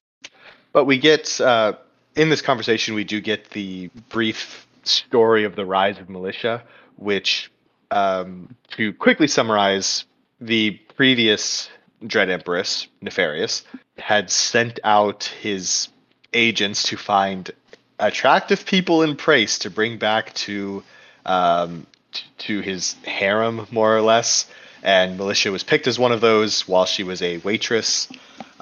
[0.74, 1.74] But we get, uh,
[2.16, 6.62] in this conversation, we do get the brief story of the rise of Malicia,
[6.98, 7.52] which
[7.92, 10.06] um, to quickly summarize,
[10.42, 11.70] the previous
[12.06, 13.64] Dread Empress, Nefarious,
[13.98, 15.88] had sent out his
[16.34, 17.52] agents to find
[18.00, 20.84] attractive people in Praes to bring back to
[21.26, 24.48] um, t- to his harem, more or less.
[24.84, 28.08] And Malicia was picked as one of those while she was a waitress,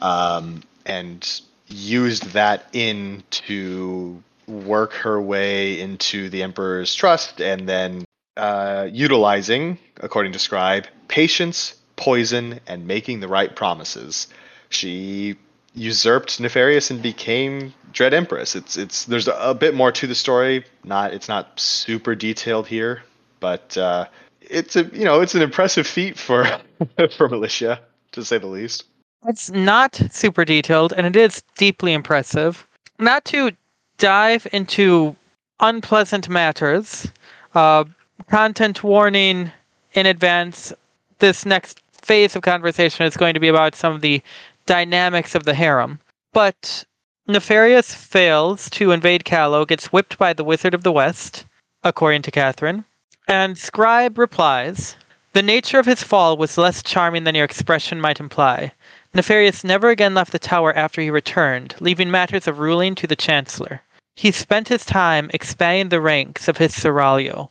[0.03, 8.05] um, and used that in to work her way into the Emperor's trust, and then
[8.37, 14.27] uh, utilizing, according to Scribe, patience, poison, and making the right promises.
[14.69, 15.37] She
[15.73, 18.55] usurped Nefarious and became Dread Empress.
[18.55, 20.65] It's it's there's a, bit more to the story.
[20.83, 23.03] Not it's not super detailed here,
[23.39, 24.05] but uh,
[24.41, 26.43] it's a you know it's an impressive feat for
[27.15, 27.79] for Malicia
[28.11, 28.83] to say the least.
[29.25, 32.67] It's not super detailed, and it is deeply impressive.
[32.99, 33.51] Not to
[33.97, 35.15] dive into
[35.61, 37.07] unpleasant matters,
[37.55, 37.85] uh,
[38.29, 39.51] content warning
[39.93, 40.73] in advance.
[41.19, 44.21] This next phase of conversation is going to be about some of the
[44.65, 45.99] dynamics of the harem.
[46.33, 46.83] But
[47.25, 51.45] Nefarious fails to invade Callow, gets whipped by the Wizard of the West,
[51.81, 52.83] according to Catherine.
[53.29, 54.97] And Scribe replies
[55.31, 58.73] The nature of his fall was less charming than your expression might imply.
[59.15, 63.15] Nefarious never again left the tower after he returned, leaving matters of ruling to the
[63.15, 63.81] Chancellor.
[64.15, 67.49] He spent his time expanding the ranks of his seraglio.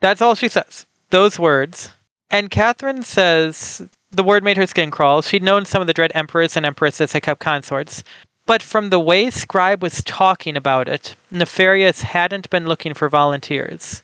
[0.00, 0.86] That's all she says.
[1.10, 1.90] Those words.
[2.30, 5.22] And Catherine says the word made her skin crawl.
[5.22, 8.02] She'd known some of the dread emperors and empresses had kept consorts.
[8.46, 14.02] But from the way Scribe was talking about it, Nefarious hadn't been looking for volunteers.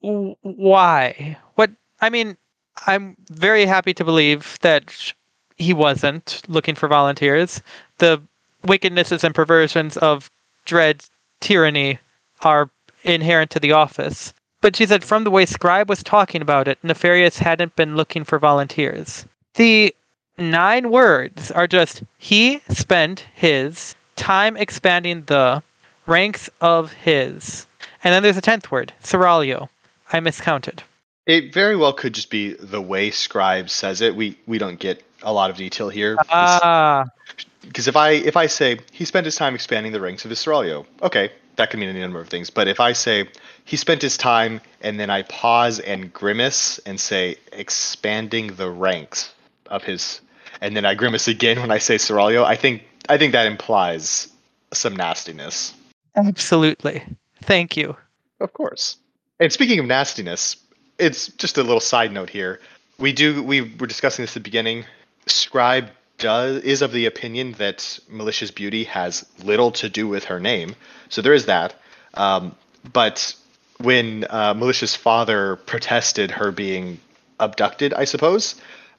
[0.00, 1.36] Why?
[1.54, 1.70] What?
[2.00, 2.36] I mean,
[2.86, 5.12] I'm very happy to believe that
[5.56, 7.62] he wasn't looking for volunteers.
[7.98, 8.20] The
[8.64, 10.30] wickednesses and perversions of
[10.64, 11.04] dread
[11.40, 11.98] tyranny
[12.42, 12.70] are
[13.02, 14.32] inherent to the office.
[14.60, 18.24] But she said from the way Scribe was talking about it, Nefarious hadn't been looking
[18.24, 19.26] for volunteers.
[19.54, 19.94] The
[20.38, 25.62] nine words are just he spent his time expanding the
[26.06, 27.66] ranks of his.
[28.02, 29.68] And then there's a tenth word, Seraglio.
[30.12, 30.82] I miscounted.
[31.26, 34.14] It very well could just be the way Scribe says it.
[34.14, 36.16] We we don't get a lot of detail here.
[36.28, 37.06] Ah,
[37.62, 40.38] because if I if I say he spent his time expanding the ranks of his
[40.38, 42.50] seraglio, okay, that could mean any number of things.
[42.50, 43.28] But if I say
[43.64, 49.32] he spent his time and then I pause and grimace and say expanding the ranks
[49.66, 50.20] of his,
[50.60, 54.28] and then I grimace again when I say seraglio, I think I think that implies
[54.72, 55.74] some nastiness.
[56.16, 57.02] absolutely.
[57.42, 57.96] Thank you.
[58.40, 58.96] Of course.
[59.40, 60.56] And speaking of nastiness,
[60.98, 62.60] it's just a little side note here.
[62.98, 64.84] We do we were discussing this at the beginning.
[65.26, 70.40] Scribe does is of the opinion that Malicia's Beauty has little to do with her
[70.40, 70.74] name,
[71.08, 71.74] so there is that.
[72.14, 72.54] Um,
[72.92, 73.34] but
[73.78, 77.00] when uh, Malicia's father protested her being
[77.40, 78.54] abducted, I suppose,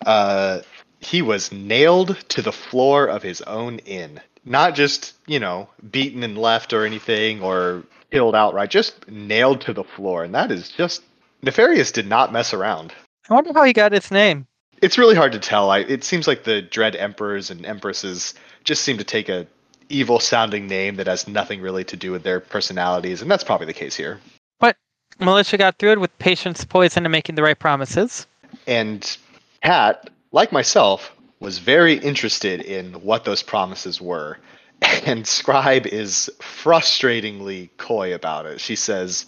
[0.06, 0.60] uh,
[1.00, 4.20] he was nailed to the floor of his own inn.
[4.44, 9.74] Not just you know beaten and left or anything or killed outright, just nailed to
[9.74, 11.02] the floor, and that is just
[11.46, 12.94] Nefarious did not mess around.
[13.30, 14.48] I wonder how he got its name.
[14.82, 15.70] It's really hard to tell.
[15.70, 18.34] I, it seems like the dread emperors and empresses
[18.64, 19.48] just seem to take a
[19.90, 23.68] evil sounding name that has nothing really to do with their personalities, and that's probably
[23.68, 24.20] the case here.
[24.60, 24.78] But
[25.20, 28.28] Malicia got through it with patience, poison, and making the right promises.
[28.68, 29.18] And
[29.64, 34.38] Kat, like myself, was very interested in what those promises were.
[35.06, 38.60] And Scribe is frustratingly coy about it.
[38.60, 39.28] She says,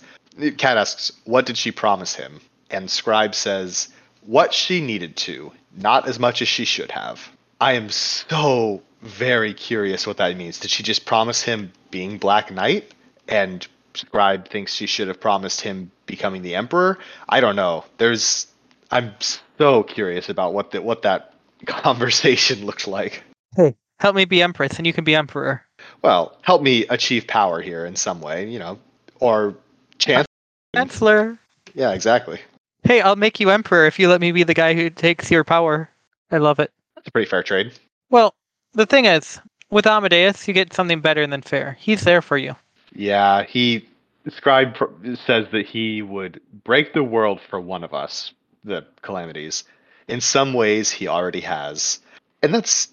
[0.58, 2.42] Kat asks, What did she promise him?
[2.70, 3.90] And Scribe says,
[4.28, 7.32] What she needed to, not as much as she should have.
[7.62, 10.60] I am so very curious what that means.
[10.60, 12.94] Did she just promise him being Black Knight?
[13.30, 17.00] And Scribe thinks she should have promised him becoming the Emperor?
[17.30, 17.86] I don't know.
[18.00, 18.48] There's
[18.92, 19.14] I'm
[19.58, 21.34] so curious about what that what that
[21.66, 23.24] conversation looks like.
[23.56, 25.64] Hey, help me be Empress, and you can be Emperor.
[26.02, 28.78] Well, help me achieve power here in some way, you know,
[29.22, 29.56] or
[30.00, 30.28] chance.
[30.76, 31.40] Chancellor.
[31.74, 32.42] Yeah, exactly.
[32.88, 35.44] Hey, I'll make you Emperor if you let me be the guy who takes your
[35.44, 35.90] power.
[36.32, 36.72] I love it.
[36.96, 37.74] That's a pretty fair trade.
[38.10, 38.34] Well,
[38.76, 41.76] the thing is, with Amadeus, you get something better than fair.
[41.82, 42.56] He's there for you.
[42.94, 43.86] Yeah, he
[44.30, 44.86] Scribe pr-
[45.26, 48.32] says that he would break the world for one of us,
[48.64, 49.66] the calamities.
[50.08, 52.00] In some ways, he already has,
[52.42, 52.88] and that's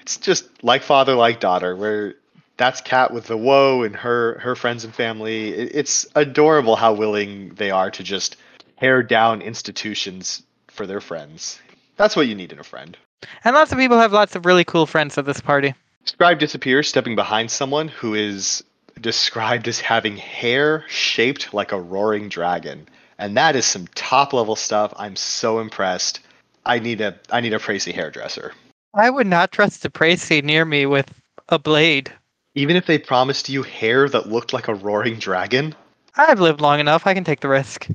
[0.00, 1.76] it's just like father, like daughter.
[1.76, 2.16] Where
[2.56, 5.50] that's Kat with the woe and her her friends and family.
[5.50, 8.36] It, it's adorable how willing they are to just
[8.80, 11.60] tear down institutions for their friends.
[11.96, 12.96] That's what you need in a friend.
[13.44, 15.74] And lots of people have lots of really cool friends at this party.
[16.04, 18.64] Scribe disappears, stepping behind someone who is
[19.00, 22.88] described as having hair shaped like a roaring dragon.
[23.18, 24.94] And that is some top level stuff.
[24.96, 26.20] I'm so impressed.
[26.64, 28.52] I need a I need a Praesi hairdresser.
[28.94, 31.12] I would not trust a Praesi near me with
[31.48, 32.10] a blade.
[32.54, 35.74] Even if they promised you hair that looked like a roaring dragon.
[36.16, 37.06] I've lived long enough.
[37.06, 37.86] I can take the risk.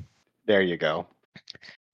[0.46, 1.06] There you go.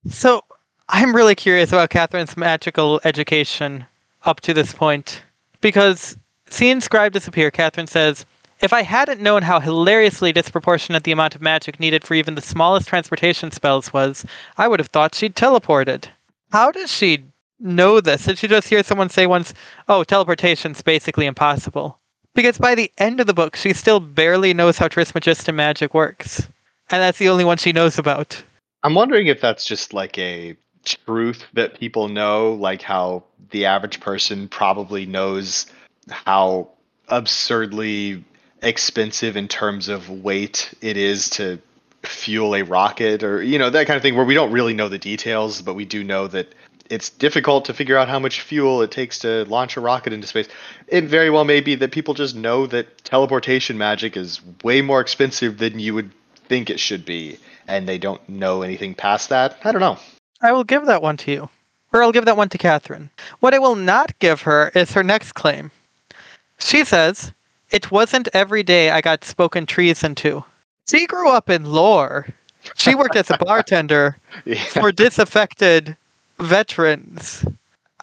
[0.09, 0.43] So
[0.89, 3.87] I'm really curious about Catherine's magical education
[4.25, 5.23] up to this point.
[5.61, 6.17] Because
[6.51, 8.27] seeing Scribe disappear, Catherine says,
[8.61, 12.43] If I hadn't known how hilariously disproportionate the amount of magic needed for even the
[12.43, 14.27] smallest transportation spells was,
[14.59, 16.07] I would have thought she'd teleported.
[16.51, 17.25] How does she
[17.59, 18.27] know this?
[18.27, 19.55] Did she just hear someone say once,
[19.89, 21.99] Oh, teleportation's basically impossible?
[22.35, 26.49] Because by the end of the book, she still barely knows how Trismegistan magic works.
[26.93, 28.43] And that's the only one she knows about.
[28.83, 34.01] I'm wondering if that's just like a truth that people know, like how the average
[34.01, 35.67] person probably knows
[36.09, 36.69] how
[37.09, 38.25] absurdly
[38.63, 41.59] expensive in terms of weight it is to
[42.05, 44.89] fuel a rocket or you know that kind of thing where we don't really know
[44.89, 46.53] the details but we do know that
[46.91, 50.27] it's difficult to figure out how much fuel it takes to launch a rocket into
[50.27, 50.49] space.
[50.89, 55.01] It very well may be that people just know that teleportation magic is way more
[55.01, 56.11] expensive than you would
[56.49, 57.39] think it should be,
[57.69, 59.59] and they don't know anything past that.
[59.65, 59.99] I don't know.
[60.41, 61.49] I will give that one to you.
[61.93, 63.11] Or I'll give that one to Catherine.
[63.41, 65.71] What I will not give her is her next claim.
[66.59, 67.33] She says,
[67.71, 70.43] It wasn't every day I got spoken treason to.
[70.89, 72.27] She grew up in Laure.
[72.77, 74.17] She worked as a bartender
[74.47, 74.63] Yeah.
[74.65, 75.97] for disaffected
[76.39, 77.45] veterans.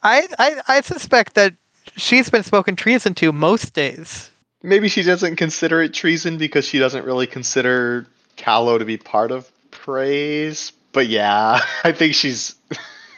[0.03, 1.53] I, I I suspect that
[1.97, 4.29] she's been spoken treason to most days.
[4.61, 8.05] Maybe she doesn't consider it treason because she doesn't really consider
[8.39, 10.71] Callow to be part of Praes.
[10.93, 12.55] But yeah, I think she's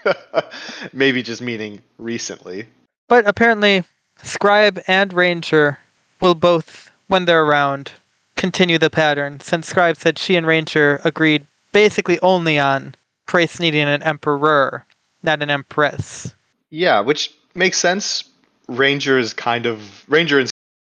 [0.94, 2.68] maybe just meaning recently.
[3.08, 3.86] But apparently,
[4.24, 5.80] Scribe and Ranger
[6.20, 7.92] will both, when they're around,
[8.36, 12.96] continue the pattern, since Scribe said she and Ranger agreed basically only on
[13.28, 14.86] Praes needing an emperor,
[15.24, 16.34] not an empress.
[16.72, 18.24] Yeah, which makes sense.
[18.68, 20.50] Ranger is kind of Ranger and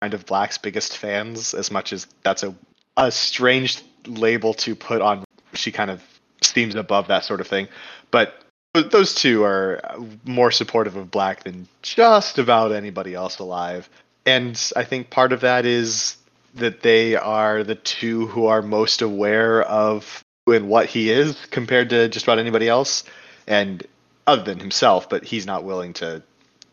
[0.01, 2.55] kind of Black's biggest fans, as much as that's a
[2.97, 5.23] a strange label to put on.
[5.53, 6.03] She kind of
[6.41, 7.67] seems above that sort of thing,
[8.11, 8.43] but
[8.73, 9.81] those two are
[10.25, 13.89] more supportive of Black than just about anybody else alive.
[14.25, 16.17] And I think part of that is
[16.55, 21.45] that they are the two who are most aware of who and what he is
[21.51, 23.03] compared to just about anybody else.
[23.47, 23.85] And
[24.25, 26.23] other than himself, but he's not willing to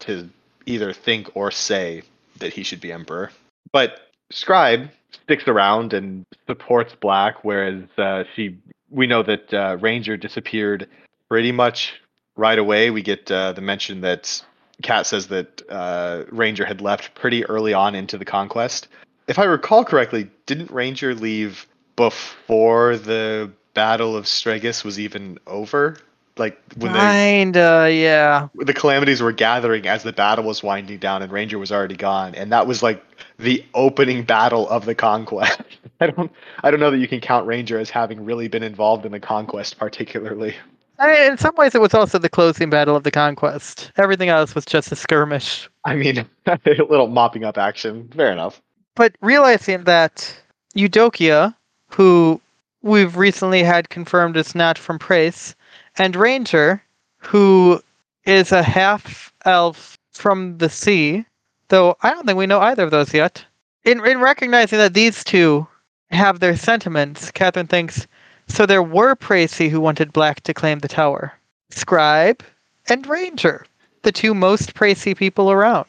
[0.00, 0.30] to
[0.66, 2.02] either think or say
[2.38, 3.30] that he should be emperor.
[3.72, 8.58] But Scribe sticks around and supports Black, whereas uh, she
[8.90, 10.88] we know that uh, Ranger disappeared
[11.28, 11.94] pretty much
[12.36, 12.90] right away.
[12.90, 14.42] We get uh, the mention that
[14.82, 18.88] Kat says that uh, Ranger had left pretty early on into the conquest.
[19.28, 21.66] If I recall correctly, didn't Ranger leave
[21.96, 25.96] before the Battle of Streges was even over?
[26.36, 28.48] Like when they Kinda, yeah.
[28.54, 32.34] the calamities were gathering as the battle was winding down and Ranger was already gone
[32.34, 33.04] and that was like
[33.40, 35.60] the opening battle of the conquest.
[36.00, 36.30] I don't
[36.62, 39.20] I don't know that you can count Ranger as having really been involved in the
[39.20, 40.54] conquest particularly.
[40.98, 43.90] I mean, in some ways, it was also the closing battle of the conquest.
[43.96, 45.66] Everything else was just a skirmish.
[45.86, 48.10] I mean, a little mopping up action.
[48.14, 48.60] Fair enough.
[48.96, 50.38] But realizing that
[50.76, 51.54] Eudokia,
[51.88, 52.38] who
[52.82, 55.54] we've recently had confirmed is not from Praes,
[55.96, 56.82] and Ranger,
[57.16, 57.80] who
[58.26, 61.24] is a half elf from the sea,
[61.70, 63.44] though I don't think we know either of those yet.
[63.84, 65.66] In, in recognizing that these two
[66.10, 68.06] have their sentiments, Catherine thinks
[68.48, 71.32] so there were Praesi who wanted Black to claim the tower.
[71.70, 72.42] Scribe
[72.88, 73.64] and Ranger,
[74.02, 75.86] the two most Praesi people around.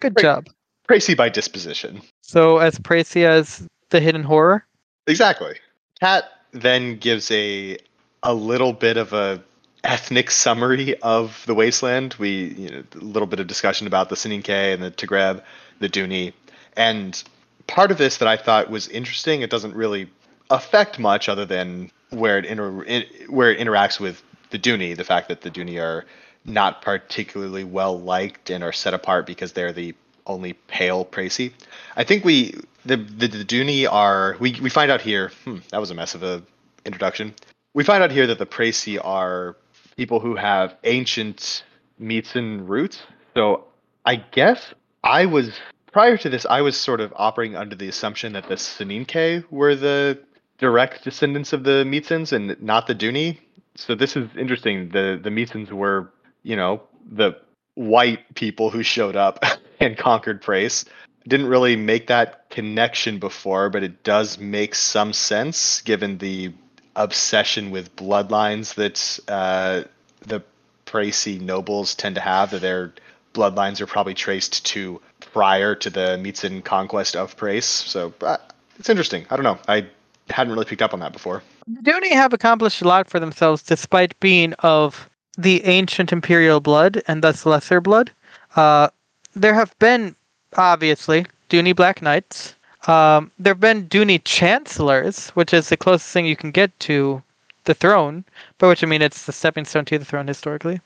[0.00, 0.22] Good Right.
[0.22, 0.46] job.
[0.88, 2.00] Praesi by disposition.
[2.22, 4.64] So as Praesi as the hidden horror?
[5.06, 5.54] Exactly.
[6.00, 7.78] Kat then gives a
[8.22, 9.40] a little bit of a
[9.88, 12.14] ethnic summary of the wasteland.
[12.18, 15.42] We you know a little bit of discussion about the Soninke and the Taghreb,
[15.80, 16.34] the Duni,
[16.76, 17.22] and
[17.66, 19.40] part of this that I thought was interesting.
[19.40, 20.10] It doesn't really
[20.50, 24.94] affect much other than where it, inter- it where it interacts with the Duni.
[24.94, 26.04] The fact that the Duni are
[26.44, 29.94] not particularly well liked and are set apart because they're the
[30.26, 31.52] only pale Praesi.
[31.96, 35.32] I think we the the, the Duni are we we find out here.
[35.44, 36.42] Hmm, that was a mess of a
[36.84, 37.34] introduction.
[37.72, 39.56] We find out here that the Praesi are
[39.98, 41.64] people who have ancient
[42.00, 43.02] Miezan roots.
[43.34, 43.64] So
[44.06, 44.72] I guess
[45.02, 45.50] I was
[45.90, 49.74] prior to this, I was sort of operating under the assumption that the Soninke were
[49.74, 50.20] the
[50.58, 53.38] direct descendants of the Miezans and not the Duni.
[53.74, 54.90] So this is interesting.
[54.90, 56.12] The the Miezans were,
[56.44, 57.36] you know, the
[57.74, 59.44] white people who showed up
[59.80, 60.84] and conquered Praes.
[61.26, 66.52] Didn't really make that connection before, but it does make some sense given the
[66.98, 69.84] obsession with bloodlines that uh,
[70.26, 70.42] the
[70.84, 72.92] Praesi nobles tend to have, that their
[73.32, 77.64] bloodlines are probably traced to prior to the Miezan conquest of Praes.
[77.64, 78.38] So uh,
[78.78, 79.26] it's interesting.
[79.30, 79.58] I don't know.
[79.68, 79.86] I
[80.28, 81.42] hadn't really picked up on that before.
[81.66, 87.02] The Duni have accomplished a lot for themselves despite being of the ancient imperial blood
[87.06, 88.10] and thus lesser blood.
[88.56, 88.88] Uh,
[89.34, 90.16] there have been,
[90.56, 92.54] obviously, Duni Black Knights.
[92.88, 97.22] Um, there have been Duni Chancellors, which is the closest thing you can get to
[97.64, 98.24] the throne,
[98.56, 100.80] by which I mean it's the stepping stone to the throne historically.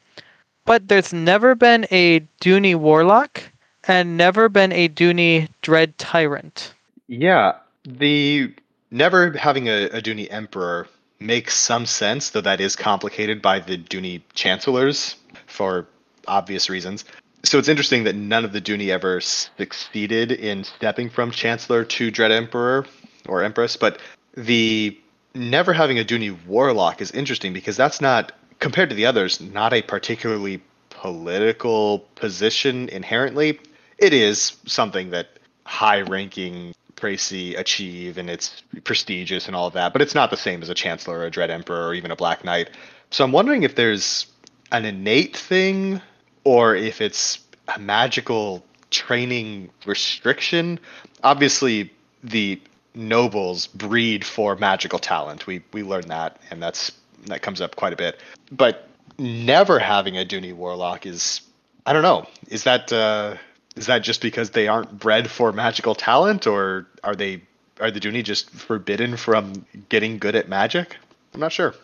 [0.65, 3.43] But there's never been a Duni Warlock
[3.85, 6.75] and never been a Duni Dread Tyrant.
[7.07, 7.53] Yeah,
[7.85, 8.53] the
[8.91, 10.89] never having a, a Duni Emperor
[11.21, 15.87] makes some sense, though that is complicated by the Duni Chancellors for
[16.27, 17.05] obvious reasons.
[17.45, 22.11] So it's interesting that none of the Duni ever succeeded in stepping from Chancellor to
[22.11, 22.87] Dread Emperor
[23.27, 23.99] or Empress, but
[24.37, 24.97] the
[25.35, 29.73] never having a Duni Warlock is interesting because that's not compared to the others, not
[29.73, 33.59] a particularly political position inherently.
[33.99, 39.93] It is something that high-ranking Praesi achieve, and it's prestigious and all of that.
[39.93, 42.17] But it's not the same as a Chancellor, or a Dread Emperor, or even a
[42.17, 42.71] Black Knight.
[43.11, 44.27] So I'm wondering if there's
[44.71, 46.01] an innate thing,
[46.45, 47.39] or if it's
[47.75, 50.79] a magical training restriction.
[51.25, 51.91] Obviously,
[52.23, 52.61] the
[52.95, 55.47] nobles breed for magical talent.
[55.47, 56.93] We we learn that, and that's
[57.27, 58.21] that comes up quite a bit.
[58.53, 58.89] But
[59.19, 61.41] never having a Duni warlock is
[61.87, 62.27] I don't know.
[62.49, 63.37] Is that uh,
[63.75, 67.43] is that just because they aren't bred for magical talent, or are they
[67.81, 70.97] are the Duni just forbidden from getting good at magic?
[71.35, 71.75] I'm not sure.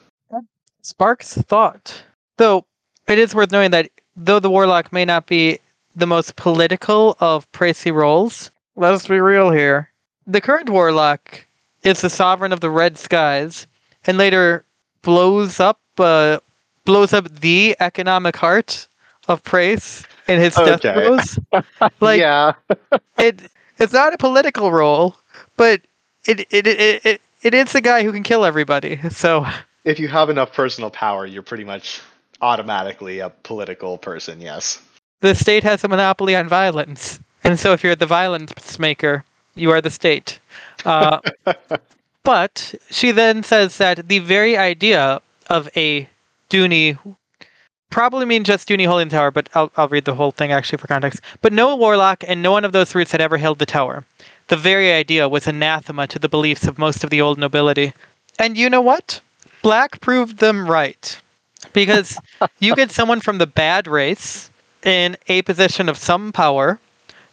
[0.83, 2.03] Sparks thought.
[2.37, 2.65] Though
[3.09, 5.61] it is worth knowing that though the warlock may not be
[5.97, 9.91] the most political of Praesi roles, let's be real here.
[10.27, 11.47] The current warlock
[11.83, 13.67] is the sovereign of the red skies,
[14.07, 14.65] and later
[15.03, 16.39] blows up uh,
[16.85, 18.89] blows up the economic heart
[19.29, 20.93] of Praes in his death Okay.
[20.93, 21.39] throes.
[22.01, 22.53] Like yeah,
[23.19, 23.41] it
[23.79, 25.17] it's not a political role,
[25.57, 25.83] but
[26.27, 29.01] it it, it it it is the guy who can kill everybody.
[29.11, 29.47] So
[29.85, 32.01] if you have enough personal power, you're pretty much
[32.41, 34.41] automatically a political person.
[34.41, 34.81] Yes.
[35.21, 39.25] the state has a monopoly on violence, and so if you're the violence maker,
[39.55, 40.39] you are the state.
[40.85, 41.21] Uh,
[42.23, 46.09] but she then says that the very idea of a
[46.51, 46.97] Duni
[47.91, 50.79] probably mean just Duni holding the tower, but I'll, I'll read the whole thing actually
[50.79, 51.21] for context.
[51.41, 54.05] But no warlock and no one of those roots had ever held the tower.
[54.49, 57.93] The very idea was anathema to the beliefs of most of the old nobility.
[58.39, 59.21] And you know what?
[59.63, 61.19] Black proved them right.
[61.73, 62.19] Because
[62.59, 64.51] you get someone from the bad race
[64.83, 66.79] in a position of some power,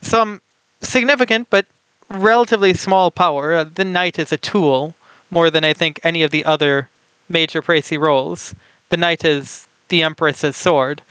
[0.02, 0.42] some
[0.82, 1.66] significant but
[2.10, 3.54] relatively small power.
[3.54, 4.96] Uh, the knight is a tool
[5.32, 6.90] more than I think any of the other
[7.30, 8.54] major Praesi roles.
[8.90, 11.02] The knight is the empress's sword.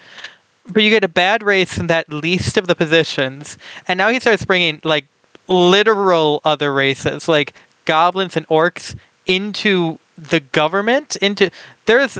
[0.66, 4.18] But you get a bad race in that least of the positions, and now he
[4.18, 5.04] starts bringing like
[5.46, 7.52] literal other races, like
[7.84, 8.96] goblins and orcs,
[9.26, 11.16] into the government.
[11.16, 11.50] Into
[11.84, 12.18] there's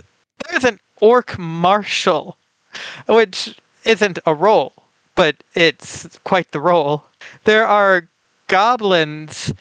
[0.51, 2.37] there's an orc marshal,
[3.07, 4.73] which isn't a role,
[5.15, 7.05] but it's quite the role.
[7.45, 8.09] There are
[8.49, 9.53] goblins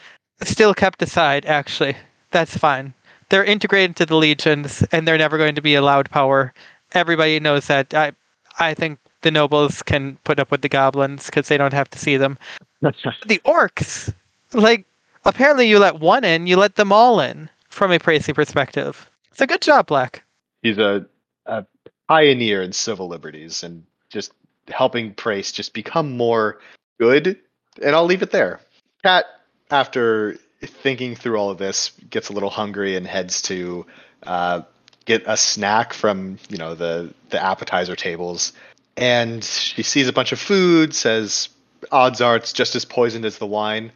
[0.42, 1.46] still kept aside.
[1.46, 1.96] Actually,
[2.30, 2.94] that's fine.
[3.28, 6.52] They're integrated into the legions, and they're never going to be allowed power.
[6.92, 7.92] Everybody knows that.
[7.94, 8.12] I
[8.58, 11.98] I think the nobles can put up with the goblins because they don't have to
[11.98, 12.38] see them.
[13.26, 14.12] The orcs,
[14.52, 14.86] like
[15.24, 19.10] apparently you let one in, you let them all in from a Praesi perspective.
[19.32, 20.22] It's a good job, Black.
[20.62, 21.06] He's a, a
[22.08, 24.32] pioneer in civil liberties and just
[24.68, 26.60] helping Praes just become more
[26.98, 27.38] good.
[27.82, 28.60] And I'll leave it there.
[29.02, 29.24] Kat,
[29.70, 33.86] after thinking through all of this, gets a little hungry and heads to
[34.22, 34.62] uh,
[35.04, 38.52] get a snack from you know the the appetizer tables.
[38.96, 41.48] And she sees a bunch of food, says
[41.90, 43.92] odds are it's just as poisoned as the wine.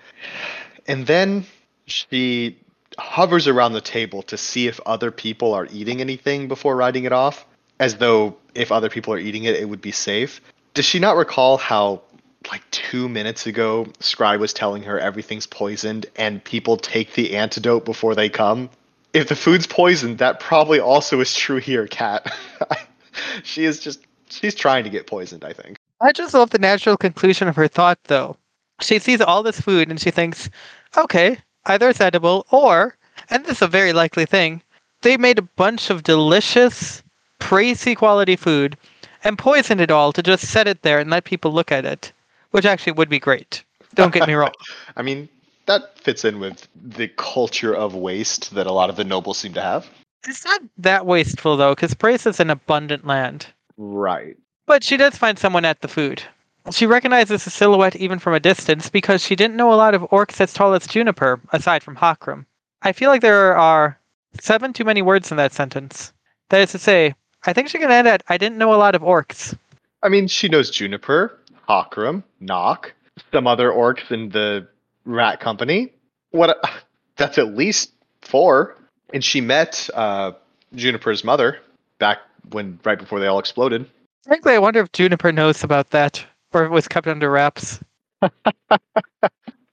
[0.86, 1.46] And then
[1.86, 2.58] she
[2.98, 7.12] hovers around the table to see if other people are eating anything before writing it
[7.12, 7.46] off,
[7.80, 10.40] as though if other people are eating it, it would be safe.
[10.74, 12.02] Does she not recall how,
[12.50, 17.84] like two minutes ago, Scry was telling her everything's poisoned and people take the antidote
[17.84, 18.70] before they come?
[19.12, 22.32] If the food's poisoned, that probably also is true here, Kat.
[23.42, 25.78] she is just, she's trying to get poisoned, I think.
[26.00, 28.36] I just love the natural conclusion of her thought, though.
[28.80, 30.48] She sees all this food and she thinks,
[30.96, 32.96] okay, either it's edible or,
[33.30, 34.62] and this is a very likely thing,
[35.02, 37.02] they made a bunch of delicious,
[37.40, 38.76] crazy quality food
[39.24, 42.12] and poisoned it all to just set it there and let people look at it,
[42.50, 43.64] which actually would be great.
[43.94, 44.52] Don't get me wrong.
[44.96, 45.28] I mean,
[45.66, 49.52] that fits in with the culture of waste that a lot of the nobles seem
[49.54, 49.88] to have.
[50.26, 53.46] It's not that wasteful, though, because Praes is an abundant land.
[53.76, 54.36] Right.
[54.66, 56.22] But she does find someone at the food.
[56.70, 60.02] She recognizes the silhouette even from a distance because she didn't know a lot of
[60.10, 62.44] orcs as tall as Juniper, aside from Hakram.
[62.82, 63.98] I feel like there are
[64.40, 66.12] seven too many words in that sentence.
[66.50, 67.14] That is to say,
[67.44, 69.56] I think she can end at I didn't know a lot of orcs.
[70.02, 72.92] I mean, she knows Juniper, Hakram, Nauk,
[73.32, 74.66] some other orcs in the
[75.04, 75.92] rat company.
[76.30, 76.50] What?
[76.50, 76.68] A,
[77.16, 78.76] that's at least four.
[79.12, 80.32] And she met uh,
[80.74, 81.58] Juniper's mother
[81.98, 82.18] back
[82.50, 83.88] when right before they all exploded.
[84.24, 87.80] Frankly, I wonder if Juniper knows about that or it was kept under wraps.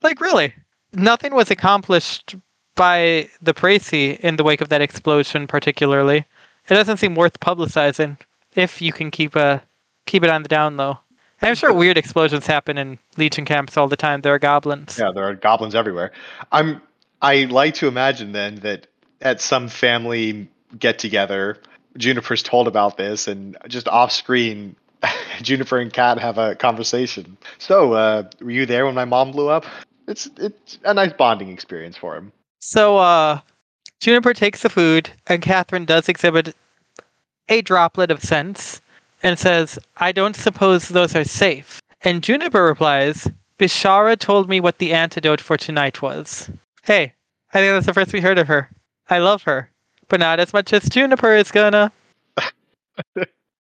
[0.01, 0.53] like, really,
[0.93, 2.35] nothing was accomplished
[2.75, 6.25] by the Praesi in the wake of that explosion, particularly.
[6.67, 8.17] It doesn't seem worth publicizing
[8.55, 9.61] if you can keep a
[10.05, 10.99] keep it on the down low.
[11.41, 14.21] And I'm sure weird explosions happen in Legion camps all the time.
[14.21, 14.97] There are goblins.
[14.97, 16.11] Yeah, there are goblins everywhere.
[16.51, 16.81] I'm
[17.21, 18.87] I like to imagine then that
[19.21, 20.47] at some family
[20.77, 21.57] get together,
[21.97, 24.75] Juniper's told about this, and just off screen,
[25.41, 27.37] Juniper and Kat have a conversation.
[27.57, 29.65] So, uh, were you there when my mom blew up?
[30.07, 32.31] It's it's a nice bonding experience for him.
[32.59, 33.39] So, uh,
[33.99, 36.55] Juniper takes the food, and Catherine does exhibit
[37.49, 38.81] a droplet of sense
[39.23, 41.81] and says, I don't suppose those are safe.
[42.03, 43.27] And Juniper replies,
[43.57, 46.49] Bishara told me what the antidote for tonight was.
[46.83, 47.13] Hey,
[47.53, 48.69] I think that's the first we heard of her.
[49.09, 49.69] I love her,
[50.09, 51.91] but not as much as Juniper is gonna.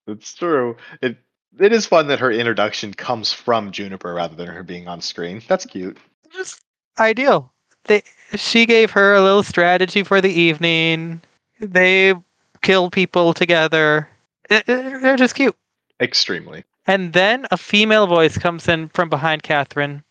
[0.06, 0.76] it's true.
[1.02, 1.18] It
[1.58, 5.42] it is fun that her introduction comes from Juniper rather than her being on screen.
[5.48, 5.98] That's cute.
[6.32, 6.62] Just
[6.98, 7.52] ideal.
[7.84, 8.02] They
[8.34, 11.20] she gave her a little strategy for the evening.
[11.60, 12.14] They
[12.62, 14.08] kill people together.
[14.48, 15.56] They're just cute.
[16.00, 16.64] Extremely.
[16.86, 20.02] And then a female voice comes in from behind Catherine.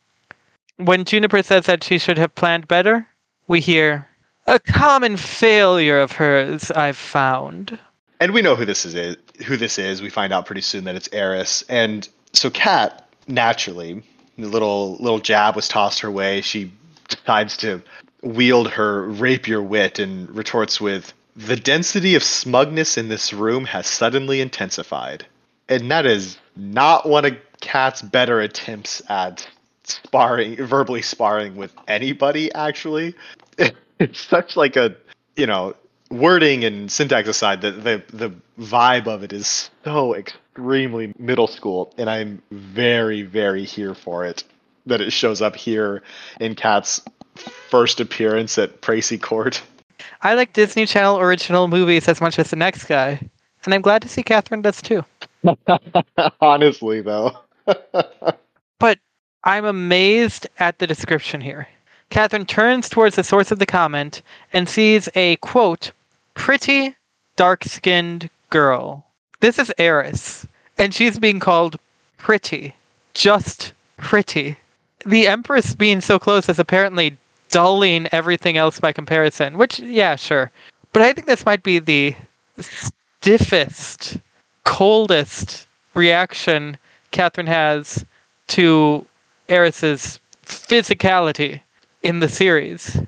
[0.77, 3.05] When Juniper says that she should have planned better,
[3.47, 4.07] we hear,
[4.47, 7.77] A common failure of hers, I've found.
[8.21, 10.01] And we know who this is who this is.
[10.01, 11.63] We find out pretty soon that it's Eris.
[11.69, 14.03] And so Kat, naturally,
[14.37, 16.41] the little little jab was tossed her way.
[16.41, 16.71] She
[17.09, 17.81] decides to
[18.21, 23.87] wield her rapier wit and retorts with the density of smugness in this room has
[23.87, 25.25] suddenly intensified.
[25.69, 29.47] And that is not one of Kat's better attempts at
[29.83, 33.15] sparring, verbally sparring with anybody, actually.
[33.99, 34.95] It's such like a,
[35.35, 35.75] you know,
[36.09, 41.93] wording and syntax aside, the, the, the vibe of it is so extremely middle school.
[41.97, 44.45] And I'm very, very here for it
[44.85, 46.01] that it shows up here
[46.39, 47.01] in Kat's
[47.69, 49.61] first appearance at Praesi Court.
[50.21, 53.19] I like Disney Channel original movies as much as the next guy,
[53.65, 55.03] and I'm glad to see Catherine does too.
[56.41, 57.37] Honestly, though.
[58.79, 58.99] but
[59.43, 61.67] I'm amazed at the description here.
[62.09, 64.21] Catherine turns towards the source of the comment
[64.51, 65.91] and sees a quote,
[66.33, 66.95] pretty,
[67.35, 69.05] dark skinned girl.
[69.39, 71.79] This is Eris, and she's being called
[72.17, 72.75] pretty.
[73.13, 74.57] Just pretty.
[75.05, 77.17] The Empress being so close is apparently
[77.49, 80.51] dulling everything else by comparison, which, yeah, sure.
[80.93, 82.15] But I think this might be the
[82.59, 84.17] stiffest,
[84.65, 86.77] coldest reaction
[87.11, 88.05] Catherine has
[88.47, 89.05] to
[89.47, 91.61] Eris's physicality
[92.03, 92.99] in the series.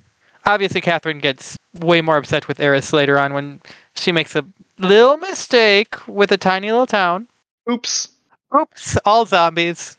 [0.45, 3.61] Obviously, Catherine gets way more upset with Eris later on when
[3.95, 4.43] she makes a
[4.79, 7.27] little mistake with a tiny little town.
[7.69, 8.07] Oops.
[8.53, 9.97] Oops, all zombies.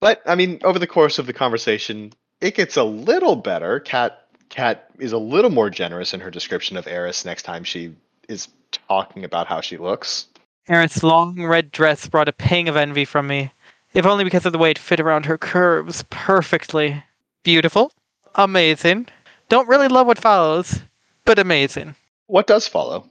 [0.00, 3.80] But I mean, over the course of the conversation, it gets a little better.
[3.80, 7.94] Kat Kat is a little more generous in her description of Eris next time she
[8.28, 8.48] is
[8.88, 10.26] talking about how she looks.
[10.68, 13.52] Eris' long red dress brought a pang of envy from me,
[13.92, 17.02] if only because of the way it fit around her curves perfectly.
[17.42, 17.92] Beautiful,
[18.36, 19.08] amazing.
[19.48, 20.80] Don't really love what follows,
[21.24, 21.94] but amazing.
[22.26, 23.09] What does follow?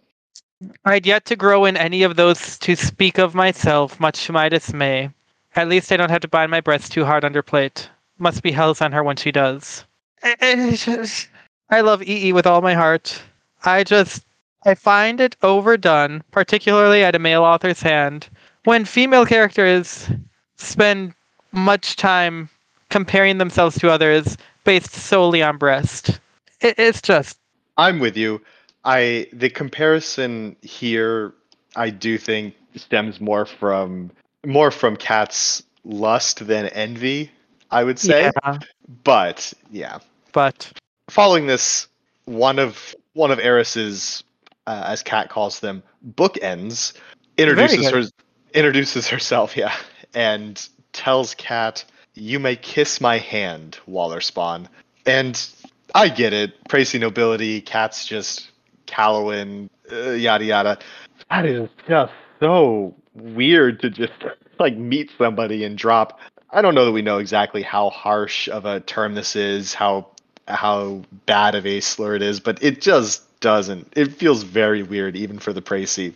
[0.86, 4.49] I'd yet to grow in any of those to speak of myself, much to my
[4.49, 5.10] dismay.
[5.55, 7.89] At least I don't have to bind my breasts too hard under plate.
[8.18, 9.86] Must be hells on her when she does.
[10.22, 11.05] Eh, eh,
[11.70, 13.22] I love EE with all my heart.
[13.64, 14.24] I just
[14.66, 18.28] I find it overdone, particularly at a male author's hand,
[18.66, 20.10] when female characters
[20.57, 21.14] spend
[21.53, 22.49] much time
[22.89, 26.20] comparing themselves to others based solely on breast.
[26.60, 27.38] It, it's just.
[27.78, 28.41] I'm with you.
[28.90, 31.36] I the comparison here,
[31.76, 34.10] I do think stems more from
[34.44, 37.30] more from Cat's lust than envy,
[37.70, 38.32] I would say.
[38.44, 38.58] Yeah.
[39.04, 40.00] But yeah.
[40.34, 40.72] But
[41.08, 41.88] following this,
[42.26, 44.24] one of one of Eris's,
[44.66, 45.84] uh, as Cat calls them,
[46.16, 46.94] bookends,
[47.38, 48.04] introduces her
[48.56, 49.76] introduces herself, yeah,
[50.16, 51.86] and tells Cat,
[52.16, 54.68] "You may kiss my hand, Waller Spawn."
[55.06, 55.40] And
[55.94, 57.62] I get it, Praesi nobility.
[57.62, 58.49] Cat's just
[58.90, 60.80] Callowan uh, yada yada.
[61.30, 64.14] That is just so weird to just
[64.60, 66.20] like meet somebody and drop.
[66.52, 70.08] I don't know that we know exactly how harsh of a term this is, how
[70.48, 73.94] how bad of a slur it is, but it just doesn't.
[73.96, 76.14] It feels very weird even for the Praesi.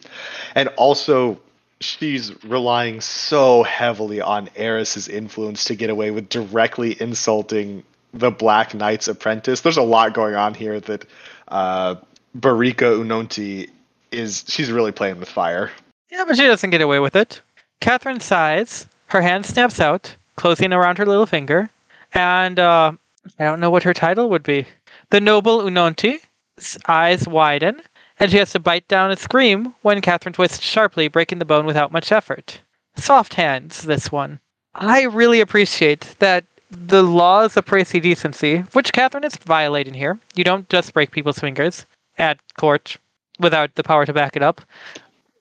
[0.56, 1.40] And also
[1.80, 8.74] she's relying so heavily on Eris's influence to get away with directly insulting the Black
[8.74, 9.62] Knight's apprentice.
[9.62, 11.06] There's a lot going on here that
[11.48, 11.96] uh,
[12.38, 13.70] Barika Unonti
[14.12, 15.72] is she's really playing with fire.
[16.12, 17.42] Yeah, but she doesn't get away with it.
[17.82, 21.70] Catherine sighs, her hand snaps out, closing around her little finger,
[22.14, 22.92] and uh,
[23.40, 24.66] I don't know what her title would be.
[25.10, 27.82] The noble Unonti's eyes widen,
[28.20, 31.66] and she has to bite down and scream when Catherine twists sharply, breaking the bone
[31.66, 32.60] without much effort.
[32.96, 34.40] Soft hands, this one.
[34.76, 40.20] I really appreciate that the laws of Praesi decency, which Catherine is violating here.
[40.36, 41.86] You don't just break people's fingers
[42.18, 42.98] at court
[43.40, 44.62] without the power to back it up.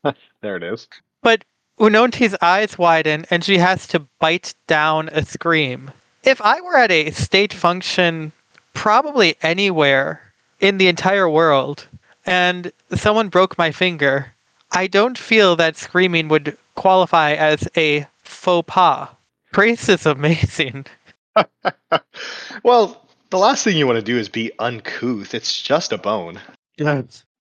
[0.40, 0.88] there it is.
[1.22, 1.44] But
[1.78, 5.90] Unonti's eyes widen and she has to bite down a scream.
[6.24, 8.32] If I were at a state function,
[8.74, 11.86] probably anywhere in the entire world,
[12.24, 14.32] and someone broke my finger,
[14.70, 19.08] I don't feel that screaming would qualify as a faux pas.
[19.52, 20.86] Grace is amazing.
[22.62, 25.34] well, the last thing you want to do is be uncouth.
[25.34, 26.40] It's just a bone.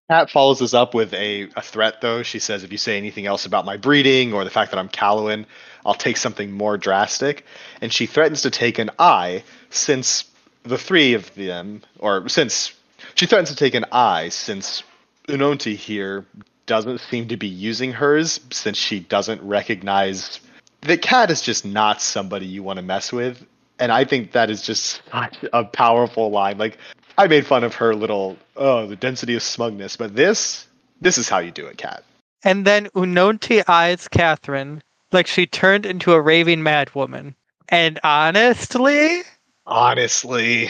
[0.10, 2.22] Kat follows this up with a, a threat, though.
[2.22, 4.90] She says, if you say anything else about my breeding or the fact that I'm
[4.90, 5.46] Callowan,
[5.86, 7.46] I'll take something more drastic.
[7.80, 10.26] And she threatens to take an eye since
[10.64, 12.74] the three of them, or since
[13.16, 14.84] she threatens to take an eye since
[15.28, 16.26] Unonti here
[16.66, 20.40] doesn't seem to be using hers since she doesn't recognize
[20.82, 23.46] that Kat is just not somebody you want to mess with.
[23.80, 26.58] And I think that is just such a powerful line.
[26.58, 26.78] Like
[27.22, 30.66] I made fun of her little oh the density of smugness, but this
[31.02, 32.04] this is how you do it, Kat.
[32.44, 37.36] And then Unonti eyes Catherine like she turned into a raving madwoman.
[37.70, 39.22] And honestly,
[39.68, 40.70] honestly,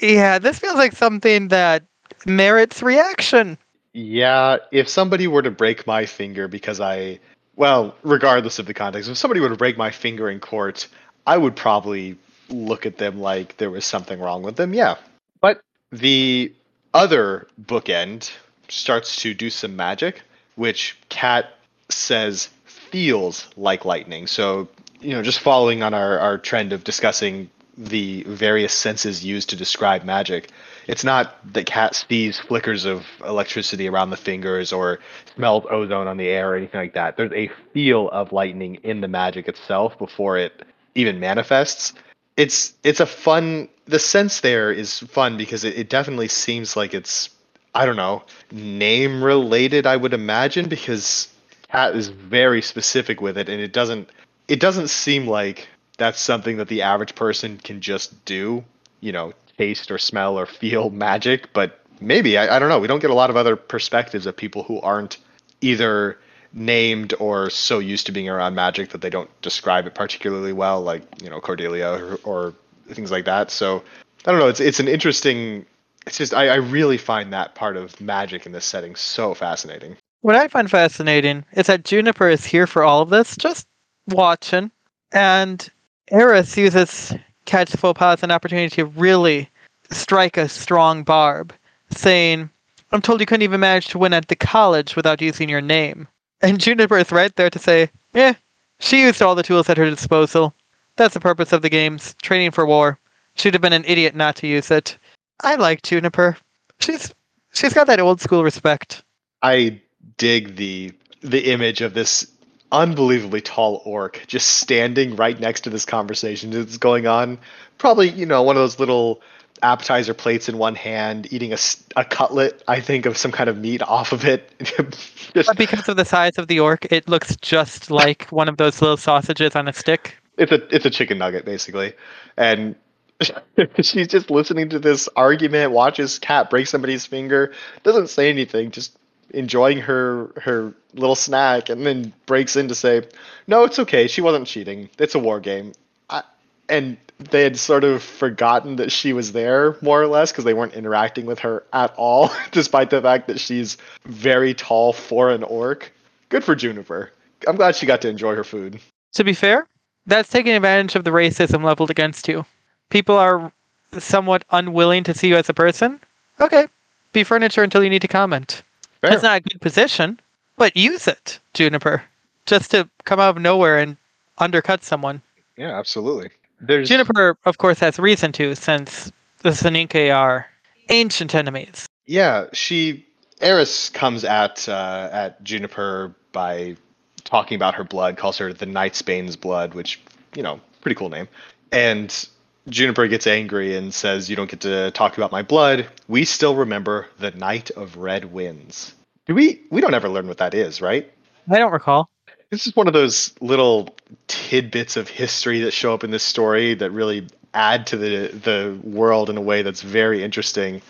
[0.00, 1.84] yeah, this feels like something that
[2.24, 3.58] merits reaction.
[3.92, 7.20] Yeah, if somebody were to break my finger because I,
[7.54, 10.88] well, regardless of the context, if somebody were to break my finger in court,
[11.26, 12.16] I would probably
[12.48, 14.74] look at them like there was something wrong with them.
[14.74, 14.96] Yeah.
[15.40, 16.52] But the
[16.94, 18.30] other bookend
[18.68, 20.22] starts to do some magic,
[20.54, 21.54] which Kat
[21.88, 24.26] says feels like lightning.
[24.26, 24.68] So,
[25.00, 29.56] you know, just following on our, our trend of discussing the various senses used to
[29.56, 30.50] describe magic.
[30.86, 35.00] It's not that Kat sees flickers of electricity around the fingers or
[35.34, 37.16] smells ozone on the air or anything like that.
[37.16, 40.62] There's a feel of lightning in the magic itself before it
[40.94, 41.92] even manifests.
[42.36, 46.92] It's it's a fun the sense there is fun because it, it definitely seems like
[46.94, 47.30] it's
[47.74, 51.28] I don't know, name related, I would imagine, because
[51.70, 54.08] Cat is very specific with it and it doesn't
[54.48, 55.68] it doesn't seem like
[55.98, 58.64] that's something that the average person can just do,
[59.00, 61.52] you know, taste or smell or feel magic.
[61.52, 62.78] But maybe, I, I don't know.
[62.78, 65.18] We don't get a lot of other perspectives of people who aren't
[65.60, 66.18] either
[66.56, 70.80] named or so used to being around magic that they don't describe it particularly well,
[70.80, 72.54] like, you know, Cordelia or, or
[72.88, 73.50] things like that.
[73.50, 73.84] So
[74.24, 74.48] I don't know.
[74.48, 75.66] It's, it's an interesting.
[76.06, 79.96] It's just, I, I really find that part of magic in this setting so fascinating.
[80.22, 83.66] What I find fascinating is that Juniper is here for all of this, just
[84.08, 84.70] watching.
[85.12, 85.68] And
[86.10, 87.12] Eris uses
[87.44, 89.50] Kat's faux pas as an opportunity to really
[89.90, 91.52] strike a strong barb,
[91.90, 92.48] saying,
[92.92, 96.08] I'm told you couldn't even manage to win at the college without using your name.
[96.42, 98.34] And Juniper is right there to say, yeah,
[98.78, 100.54] she used all the tools at her disposal.
[100.96, 102.98] That's the purpose of the games, training for war.
[103.34, 104.98] She'd have been an idiot not to use it.
[105.42, 106.36] I like Juniper.
[106.80, 107.12] She's
[107.52, 109.02] she's got that old school respect.
[109.42, 109.80] I
[110.16, 112.30] dig the the image of this
[112.72, 117.38] unbelievably tall orc just standing right next to this conversation that's going on.
[117.78, 119.20] Probably, you know, one of those little
[119.62, 121.58] appetizer plates in one hand, eating a,
[121.96, 124.52] a cutlet, I think, of some kind of meat off of it.
[125.34, 128.56] just, but because of the size of the orc, it looks just like one of
[128.56, 130.16] those little sausages on a stick.
[130.38, 131.94] It's a it's a chicken nugget basically,
[132.36, 132.74] and
[133.80, 135.72] she's just listening to this argument.
[135.72, 137.52] Watches cat break somebody's finger,
[137.82, 138.98] doesn't say anything, just
[139.30, 143.06] enjoying her her little snack and then breaks in to say,
[143.46, 144.06] "No, it's okay.
[144.06, 144.90] She wasn't cheating.
[144.98, 145.72] It's a war game."
[146.10, 146.22] I,
[146.68, 150.54] and they had sort of forgotten that she was there more or less because they
[150.54, 155.42] weren't interacting with her at all, despite the fact that she's very tall for an
[155.42, 155.92] orc.
[156.28, 157.12] Good for Juniper.
[157.46, 158.80] I'm glad she got to enjoy her food.
[159.14, 159.66] To be fair,
[160.06, 162.44] that's taking advantage of the racism leveled against you.
[162.90, 163.52] People are
[163.98, 166.00] somewhat unwilling to see you as a person.
[166.40, 166.66] Okay,
[167.12, 168.62] be furniture until you need to comment.
[169.00, 169.10] Fair.
[169.10, 170.20] That's not a good position,
[170.56, 172.02] but use it, Juniper,
[172.44, 173.96] just to come out of nowhere and
[174.38, 175.22] undercut someone.
[175.56, 176.30] Yeah, absolutely.
[176.60, 180.46] There's Juniper, of course, has reason to, since the Soninke are
[180.88, 181.86] ancient enemies.
[182.06, 183.06] Yeah, she
[183.40, 186.76] Eris comes at uh, at Juniper by
[187.24, 190.00] talking about her blood, calls her the Nightsbane's blood, which
[190.34, 191.28] you know, pretty cool name.
[191.72, 192.28] And
[192.68, 195.88] Juniper gets angry and says, "You don't get to talk about my blood.
[196.08, 198.94] We still remember the Night of Red Winds."
[199.26, 199.60] Do we?
[199.70, 201.10] We don't ever learn what that is, right?
[201.50, 202.08] I don't recall.
[202.56, 203.94] This is one of those little
[204.28, 208.78] tidbits of history that show up in this story that really add to the the
[208.82, 210.80] world in a way that's very interesting,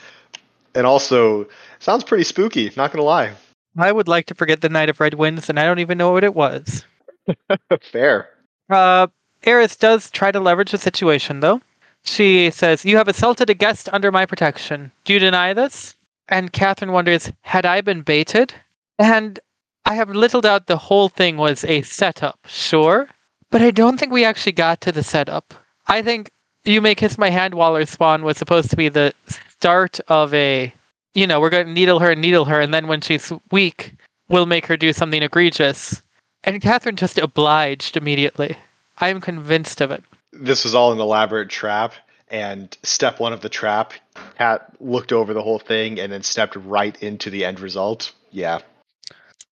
[0.76, 1.44] and also
[1.80, 2.70] sounds pretty spooky.
[2.76, 3.32] Not gonna lie.
[3.76, 6.12] I would like to forget the Night of Red Winds, and I don't even know
[6.12, 6.84] what it was.
[7.82, 8.28] Fair.
[8.70, 9.08] Uh,
[9.42, 11.60] Eris does try to leverage the situation, though.
[12.04, 14.92] She says, You have assaulted a guest under my protection.
[15.02, 15.96] Do you deny this?
[16.28, 18.54] And Catherine wonders, Had I been baited?
[19.00, 19.40] And
[19.86, 23.08] I have little doubt the whole thing was a setup, sure.
[23.50, 25.54] But I don't think we actually got to the setup.
[25.86, 26.28] I think
[26.64, 29.14] You May Kiss My Hand Waller Spawn was supposed to be the
[29.48, 30.74] start of a,
[31.14, 33.94] you know, we're going to needle her and needle her, and then when she's weak,
[34.28, 36.02] we'll make her do something egregious.
[36.42, 38.56] And Catherine just obliged immediately.
[38.98, 40.02] I am convinced of it.
[40.32, 41.94] This was all an elaborate trap,
[42.28, 43.92] and step one of the trap,
[44.36, 48.12] Cat looked over the whole thing and then stepped right into the end result.
[48.32, 48.58] Yeah.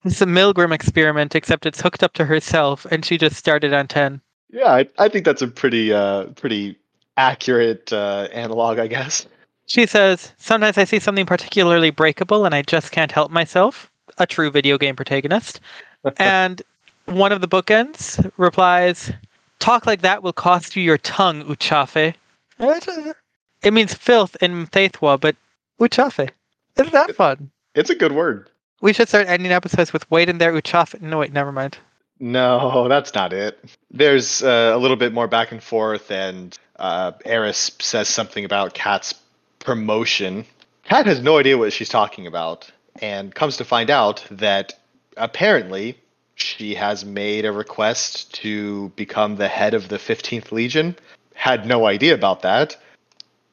[0.04, 3.88] It's a Milgram experiment, except it's hooked up to herself, and she just started on
[3.88, 4.20] 10.
[4.50, 6.78] Yeah, I, I think that's a pretty uh pretty
[7.16, 9.26] accurate uh, analog, I guess.
[9.66, 13.90] She says, Sometimes I see something particularly breakable and I just can't help myself.
[14.18, 15.60] A true video game protagonist.
[16.18, 16.62] and
[17.06, 19.12] one of the bookends replies,
[19.58, 22.14] Talk like that will cost you your tongue, Uchafe.
[23.62, 25.36] It means filth in Mthethwa, but
[25.80, 26.30] Uchafe.
[26.76, 27.50] Isn't that fun?
[27.74, 28.50] It's a good word.
[28.84, 31.00] We should start ending episodes with wait in there, Uchaf.
[31.00, 31.78] No, wait, never mind.
[32.20, 33.58] No, that's not it.
[33.90, 38.74] There's uh, a little bit more back and forth, and uh, Eris says something about
[38.74, 39.14] Kat's
[39.58, 40.44] promotion.
[40.82, 42.70] Kat has no idea what she's talking about,
[43.00, 44.74] and comes to find out that
[45.16, 45.96] apparently
[46.34, 50.94] she has made a request to become the head of the 15th Legion.
[51.32, 52.76] Had no idea about that.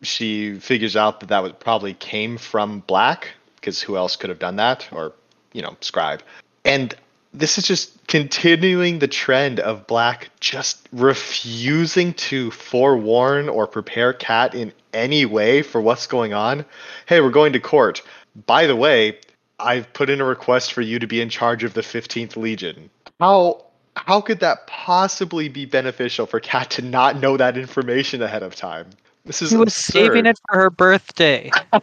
[0.01, 4.39] She figures out that that was probably came from Black, because who else could have
[4.39, 4.89] done that?
[4.91, 5.13] Or,
[5.53, 6.21] you know, Scribe.
[6.65, 6.93] And
[7.33, 14.53] this is just continuing the trend of Black just refusing to forewarn or prepare Kat
[14.53, 16.65] in any way for what's going on.
[17.05, 18.01] Hey, we're going to court.
[18.45, 19.19] By the way,
[19.59, 22.89] I've put in a request for you to be in charge of the 15th Legion.
[23.19, 23.65] How
[23.97, 28.55] how could that possibly be beneficial for Kat to not know that information ahead of
[28.55, 28.87] time?
[29.25, 29.91] This is She was absurd.
[29.93, 31.51] saving it for her birthday.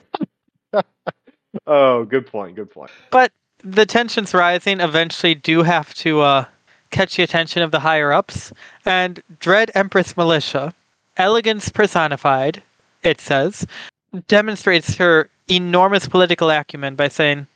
[1.67, 2.57] Oh, good point.
[2.57, 2.91] Good point.
[3.11, 3.33] But
[3.65, 6.45] the tensions rising eventually do have to uh,
[6.91, 8.53] catch the attention of the higher ups.
[8.85, 10.73] And Dread Empress Malicia,
[11.17, 12.63] elegance personified,
[13.03, 13.67] it says,
[14.27, 17.47] demonstrates her enormous political acumen by saying,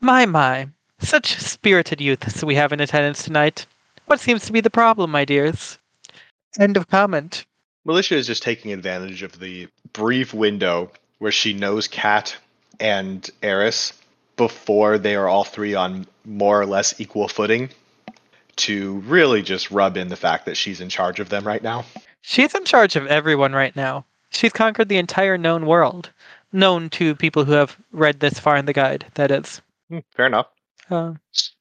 [0.00, 0.68] My, my,
[0.98, 3.66] such spirited youths we have in attendance tonight.
[4.06, 5.78] What seems to be the problem, my dears?
[6.58, 7.44] End of comment.
[7.86, 12.36] Malicia is just taking advantage of the brief window where she knows Kat
[12.78, 13.92] and Eris
[14.40, 17.68] before they are all three on more or less equal footing
[18.56, 21.84] to really just rub in the fact that she's in charge of them right now.
[22.22, 24.06] She's in charge of everyone right now.
[24.30, 26.08] She's conquered the entire known world.
[26.52, 29.60] Known to people who have read this far in the guide, that is.
[29.90, 30.46] Hmm, Fair enough.
[30.90, 31.12] Uh,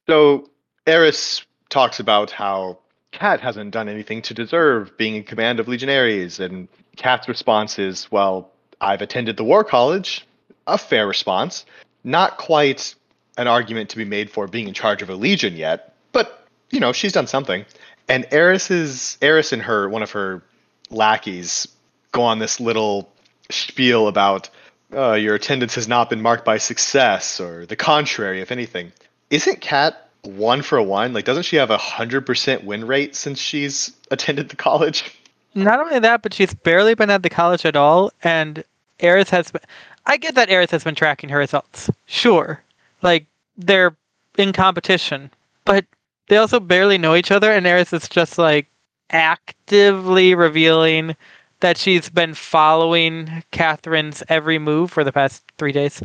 [0.08, 0.50] So
[0.88, 2.80] Eris talks about how
[3.12, 8.10] Kat hasn't done anything to deserve being in command of legionaries, and Kat's response is,
[8.10, 10.26] "Well, I've attended the War College."
[10.66, 11.66] A fair response.
[12.04, 12.96] Not quite
[13.38, 16.80] an argument to be made for being in charge of a legion yet, but you
[16.80, 17.66] know she's done something.
[18.08, 20.42] And Eris's Eris and her one of her
[20.90, 21.68] lackeys
[22.12, 23.12] go on this little
[23.50, 24.50] spiel about
[24.94, 28.92] uh, your attendance has not been marked by success, or the contrary, if anything.
[29.30, 31.14] Isn't Kat one for one?
[31.14, 35.16] Like, doesn't she have a hundred percent win rate since she's attended the college?
[35.56, 38.64] not only that, but she's barely been at the college at all, and
[39.00, 39.62] Eris has been.
[40.10, 41.88] I get that Eris has been tracking her results.
[42.08, 42.60] Sure.
[43.04, 43.96] Like, they're
[44.40, 45.30] in competition,
[45.66, 45.86] but
[46.30, 48.66] they also barely know each other, and Eris is just like
[49.12, 51.16] actively revealing
[51.60, 56.02] that she's been following Catherine's every move for the past three days.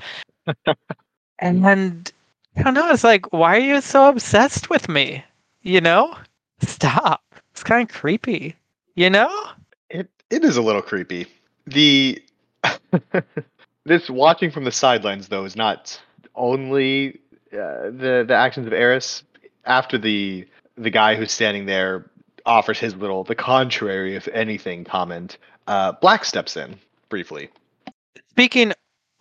[1.38, 2.12] and
[2.56, 5.24] I don't know, it's like, why are you so obsessed with me?
[5.62, 6.14] You know?
[6.60, 7.22] Stop.
[7.52, 8.54] It's kind of creepy.
[8.96, 9.48] You know?
[9.88, 11.26] It it is a little creepy.
[11.66, 12.22] The
[13.84, 16.00] this watching from the sidelines though is not
[16.34, 17.20] only
[17.52, 19.22] uh, the the actions of Eris.
[19.66, 22.04] After the the guy who's standing there
[22.46, 26.78] offers his little the contrary if anything comment, uh, Black steps in
[27.08, 27.48] briefly.
[28.30, 28.72] Speaking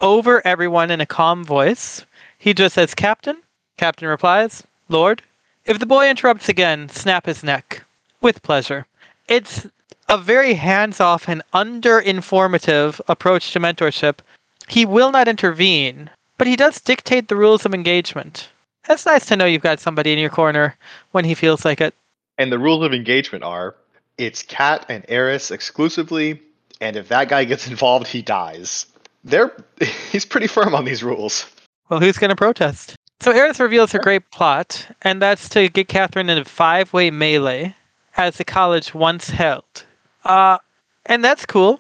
[0.02, 2.06] over everyone in a calm voice,
[2.38, 3.42] he just says, Captain.
[3.78, 5.22] Captain replies, Lord.
[5.66, 7.84] If the boy interrupts again, snap his neck.
[8.20, 8.86] With pleasure.
[9.30, 9.66] It's
[10.10, 14.20] a very hands off and under informative approach to mentorship.
[14.68, 18.50] He will not intervene, but he does dictate the rules of engagement.
[18.90, 20.78] It's nice to know you've got somebody in your corner
[21.12, 21.94] when he feels like it.
[22.38, 23.76] And the rules of engagement are
[24.18, 26.42] it's Cat and Heiress exclusively,
[26.82, 28.86] and if that guy gets involved, he dies.
[29.24, 29.56] They're
[30.12, 31.46] he's pretty firm on these rules.
[31.90, 32.96] Well, who's going to protest?
[33.22, 37.74] So Heiress reveals her great plot, and that's to get Catherine in a five-way melee,
[38.18, 39.86] as the college once held.
[40.26, 40.58] Uh,
[41.06, 41.80] and that's cool.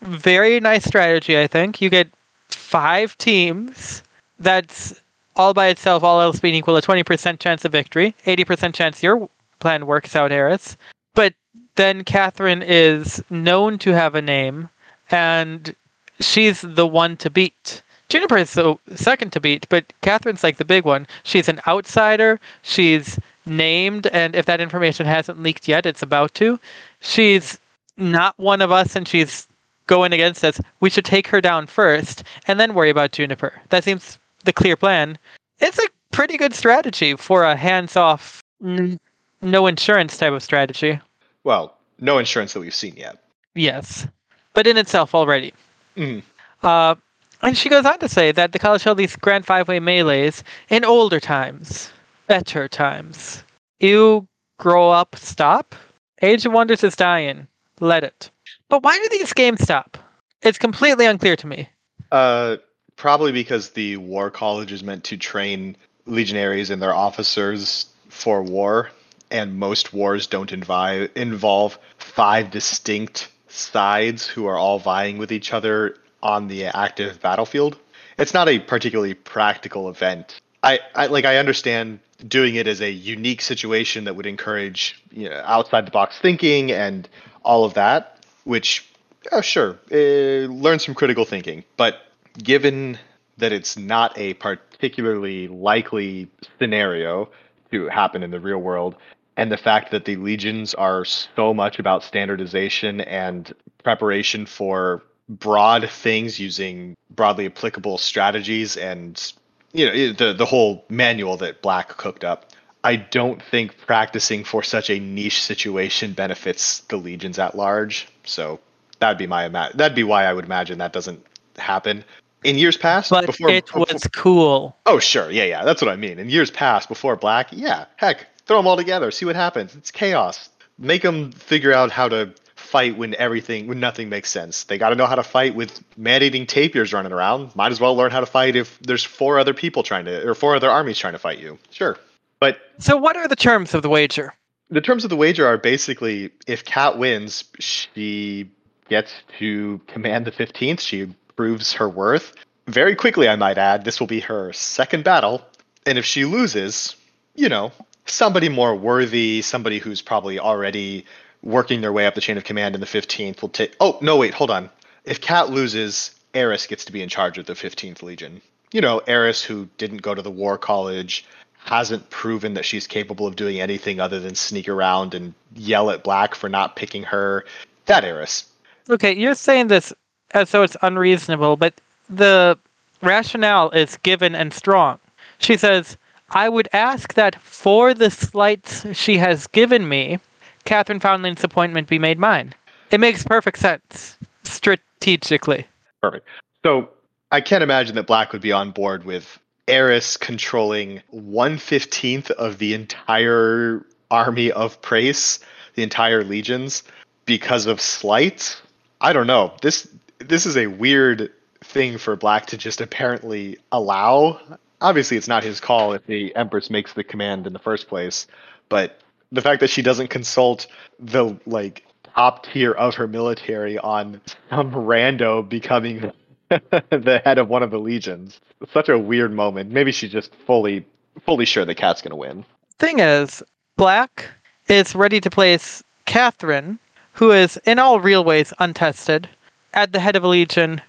[0.00, 1.80] Very nice strategy, I think.
[1.80, 2.08] You get
[2.48, 4.02] five teams.
[4.38, 5.00] That's
[5.38, 9.28] all by itself, all else being equal, a 20% chance of victory, 80% chance your
[9.60, 10.76] plan works out, Heiress.
[11.14, 11.34] But
[11.76, 14.68] then Catherine is known to have a name,
[15.10, 15.74] and
[16.20, 17.82] she's the one to beat.
[18.08, 21.06] Juniper is the second to beat, but Catherine's like the big one.
[21.24, 22.40] She's an outsider.
[22.62, 26.58] She's named, and if that information hasn't leaked yet, it's about to.
[27.00, 27.58] She's
[27.96, 29.47] not one of us, and she's
[29.88, 30.60] going against us.
[30.78, 33.60] We should take her down first, and then worry about Juniper.
[33.70, 35.18] That seems the clear plan.
[35.58, 39.00] It's a pretty good strategy for a hands-off, n-
[39.42, 41.00] no insurance type of strategy.
[41.42, 43.18] Well, no insurance that we've seen yet.
[43.56, 44.06] Yes,
[44.54, 45.52] but in itself already.
[45.96, 46.22] Mhm.
[46.62, 46.94] Uh,
[47.42, 50.84] and she goes on to say that the college held these grand five-way melees in
[50.84, 51.90] older times,
[52.28, 53.42] better times.
[53.80, 54.26] You
[54.58, 55.74] grow up, stop.
[56.22, 57.46] Age of Wonders is dying.
[57.80, 58.30] Let it.
[58.68, 59.96] But why do these games stop?
[60.42, 61.68] It's completely unclear to me.
[62.12, 62.56] Uh,
[62.96, 68.90] probably because the war college is meant to train legionaries and their officers for war,
[69.30, 75.52] and most wars don't invi- involve five distinct sides who are all vying with each
[75.52, 77.76] other on the active battlefield.
[78.18, 80.40] It's not a particularly practical event.
[80.62, 85.28] I, I like I understand doing it as a unique situation that would encourage you
[85.28, 87.08] know, outside the box thinking and
[87.44, 88.17] all of that,
[88.48, 88.88] which
[89.30, 91.64] oh, sure, uh, learn some critical thinking.
[91.76, 92.00] But
[92.42, 92.98] given
[93.36, 96.28] that it's not a particularly likely
[96.58, 97.28] scenario
[97.70, 98.96] to happen in the real world,
[99.36, 105.90] and the fact that the legions are so much about standardization and preparation for broad
[105.90, 109.34] things using broadly applicable strategies and
[109.74, 112.50] you know the the whole manual that Black cooked up.
[112.84, 118.08] I don't think practicing for such a niche situation benefits the legions at large.
[118.24, 118.60] So
[119.00, 121.24] that'd be my ima- that'd be why I would imagine that doesn't
[121.56, 122.04] happen.
[122.44, 124.76] In years past, But before it before- was cool.
[124.86, 125.28] Oh, sure.
[125.30, 125.64] Yeah, yeah.
[125.64, 126.20] That's what I mean.
[126.20, 129.74] In years past, before Black, yeah, heck, throw them all together, see what happens.
[129.74, 130.48] It's chaos.
[130.78, 134.62] Make them figure out how to fight when everything, when nothing makes sense.
[134.64, 137.56] They got to know how to fight with man-eating tapirs running around.
[137.56, 140.34] Might as well learn how to fight if there's four other people trying to, or
[140.36, 141.58] four other armies trying to fight you.
[141.70, 141.98] Sure.
[142.40, 144.34] But So what are the terms of the wager?
[144.70, 148.50] the terms of the wager are basically if Cat wins, she
[148.88, 150.80] gets to command the 15th.
[150.80, 152.34] She proves her worth.
[152.66, 155.42] Very quickly, I might add, this will be her second battle.
[155.86, 156.96] And if she loses,
[157.34, 157.72] you know,
[158.04, 161.06] somebody more worthy, somebody who's probably already
[161.42, 163.74] working their way up the chain of command in the 15th will take.
[163.80, 164.68] Oh, no, wait, hold on.
[165.04, 168.42] If Cat loses, Heiress gets to be in charge of the 15th Legion.
[168.72, 171.24] You know, Heiress, who didn't go to the War College,
[171.68, 176.02] hasn't proven that she's capable of doing anything other than sneak around and yell at
[176.02, 177.44] Black for not picking her.
[177.84, 178.46] That Heiress.
[178.88, 179.92] Okay, you're saying this
[180.30, 181.74] as though it's unreasonable, but
[182.08, 182.58] the
[183.02, 184.98] rationale is given and strong.
[185.40, 185.98] She says,
[186.30, 190.20] I would ask that for the slights she has given me,
[190.64, 192.54] Catherine Foundling's appointment be made mine.
[192.90, 195.66] It makes perfect sense, strategically.
[196.00, 196.26] Perfect.
[196.64, 196.88] So
[197.30, 199.38] I can't imagine that Black would be on board with
[199.68, 205.40] Heiress controlling one fifteenth of the entire army of Praes,
[205.74, 206.82] the entire legions,
[207.26, 208.60] because of slight.
[209.00, 209.52] I don't know.
[209.62, 209.86] This
[210.18, 211.30] this is a weird
[211.62, 214.40] thing for Black to just apparently allow.
[214.80, 218.26] Obviously, it's not his call if the Empress makes the command in the first place,
[218.68, 219.00] but
[219.30, 220.66] the fact that she doesn't consult
[220.98, 226.10] the like top tier of her military on some rando becoming
[226.90, 228.40] the head of one of the legions.
[228.72, 229.70] Such a weird moment.
[229.70, 230.84] Maybe she's just fully
[231.24, 232.44] fully sure the cat's gonna win.
[232.78, 233.42] Thing is,
[233.76, 234.28] Black
[234.68, 236.78] is ready to place Catherine,
[237.12, 239.28] who is in all real ways untested,
[239.74, 240.80] at the head of a legion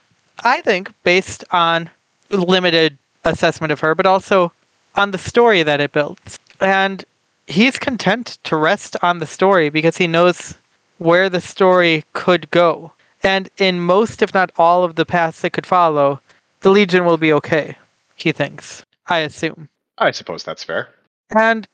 [0.43, 1.89] I think, based on
[2.29, 4.51] limited assessment of her, but also
[4.95, 6.39] on the story that it builds.
[6.61, 7.03] And
[7.47, 10.55] he's content to rest on the story because he knows
[10.97, 12.91] where the story could go.
[13.23, 16.21] And in most, if not all, of the paths that could follow,
[16.61, 17.75] the Legion will be okay,
[18.15, 18.83] he thinks.
[19.07, 19.69] I assume.
[19.97, 20.89] I suppose that's fair.
[21.35, 21.67] And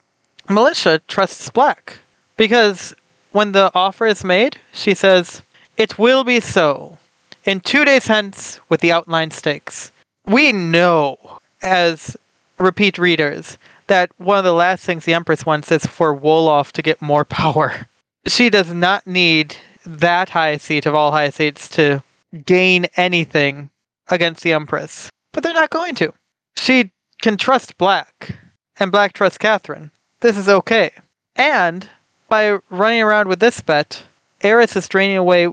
[0.47, 1.97] Malicia trusts Black
[2.37, 2.95] because
[3.31, 5.41] when the offer is made, she says,
[5.77, 6.97] It will be so.
[7.45, 9.91] In two days hence, with the outline stakes.
[10.25, 11.17] We know,
[11.61, 12.17] as
[12.57, 16.81] repeat readers, that one of the last things the Empress wants is for Wolof to
[16.81, 17.87] get more power.
[18.25, 19.55] She does not need
[19.85, 22.03] that high seat of all high seats to
[22.45, 23.69] gain anything
[24.09, 25.09] against the Empress.
[25.31, 26.13] But they're not going to.
[26.57, 28.35] She can trust Black,
[28.79, 29.91] and Black trusts Catherine.
[30.21, 30.91] This is okay.
[31.35, 31.89] And
[32.29, 34.01] by running around with this bet,
[34.41, 35.47] Heiress is draining away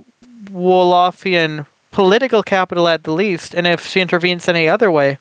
[0.46, 5.18] Wolofian political capital at the least, and if she intervenes any other way,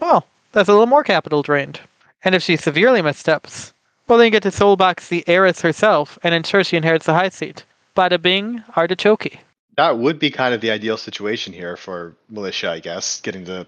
[0.00, 1.80] well, that's a little more capital drained.
[2.24, 3.72] And if she severely missteps,
[4.06, 7.28] well, then you get to soulbox the heiress herself and ensure she inherits the high
[7.28, 7.64] seat.
[7.96, 9.38] Bada bing, artichoke.
[9.76, 13.66] That would be kind of the ideal situation here for Malicia, I guess, getting to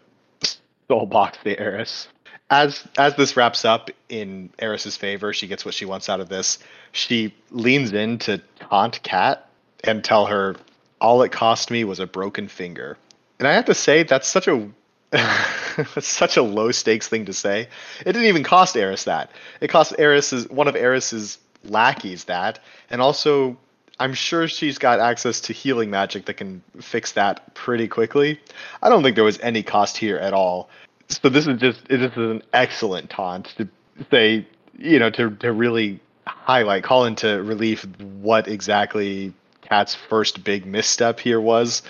[0.88, 2.08] soulbox the heiress.
[2.50, 6.28] As as this wraps up in Heiress's favor, she gets what she wants out of
[6.28, 6.58] this.
[6.92, 9.48] She leans in to taunt Cat
[9.82, 10.56] and tell her
[11.00, 12.98] all it cost me was a broken finger.
[13.38, 14.68] And I have to say that's such a
[15.10, 17.68] that's such a low stakes thing to say.
[18.00, 19.30] It didn't even cost Heiress that.
[19.60, 22.58] It cost Heiress's one of Heiress's lackeys that,
[22.90, 23.56] and also
[24.00, 28.40] I'm sure she's got access to healing magic that can fix that pretty quickly.
[28.82, 30.68] I don't think there was any cost here at all.
[31.08, 33.68] So this is just this is an excellent taunt to
[34.10, 34.46] say,
[34.78, 39.32] you know, to to really highlight, call into relief what exactly
[39.62, 41.82] Cat's first big misstep here was.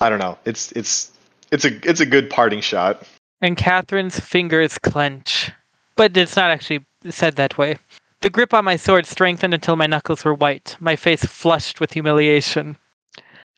[0.00, 0.38] I don't know.
[0.44, 1.10] It's it's
[1.50, 3.02] it's a it's a good parting shot.
[3.40, 5.50] And Catherine's fingers clench,
[5.96, 7.78] but it's not actually said that way.
[8.24, 11.92] The grip on my sword strengthened until my knuckles were white, my face flushed with
[11.92, 12.78] humiliation.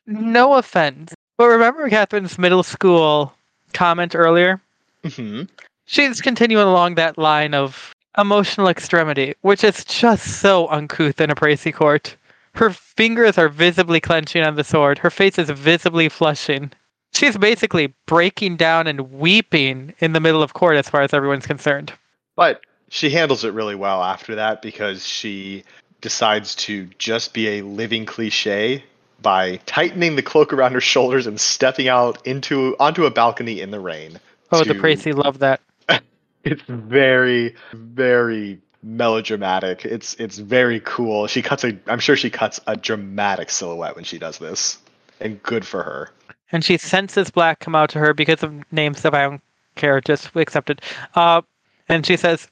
[0.05, 3.33] No offense, but remember Catherine's middle school
[3.71, 4.59] comment earlier?
[5.05, 5.43] Mm-hmm.
[5.85, 11.35] She's continuing along that line of emotional extremity, which is just so uncouth in a
[11.35, 12.17] Praesi court.
[12.53, 14.97] Her fingers are visibly clenching on the sword.
[14.97, 16.73] Her face is visibly flushing.
[17.13, 21.47] She's basically breaking down and weeping in the middle of court as far as everyone's
[21.47, 21.93] concerned.
[22.35, 22.59] But
[22.89, 25.63] she handles it really well after that because she
[26.01, 28.83] decides to just be a living cliche
[29.21, 33.71] by tightening the cloak around her shoulders and stepping out into onto a balcony in
[33.71, 34.19] the rain.
[34.51, 35.61] Oh, to- the Praesi love that.
[36.43, 42.59] it's very very melodramatic it's it's very cool she cuts a i'm sure she cuts
[42.67, 44.77] a dramatic silhouette when she does this
[45.19, 46.11] and good for her
[46.51, 49.41] And she senses black come out to her because of names that I don't
[49.75, 50.81] care, just accepted.
[51.15, 51.41] Uh,
[51.89, 52.47] and she says,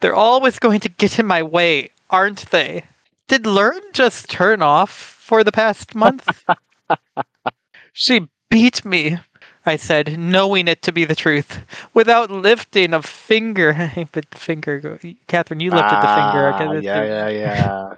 [0.00, 2.84] They're always going to get in my way, aren't they?
[3.28, 6.44] Did Learn just turn off for the past month?
[7.92, 9.18] she beat me,
[9.64, 11.58] I said, knowing it to be the truth,
[11.94, 13.92] without lifting a finger.
[14.12, 16.52] but finger, Catherine, you lifted the finger.
[16.52, 17.94] Ah, okay, yeah yeah yeah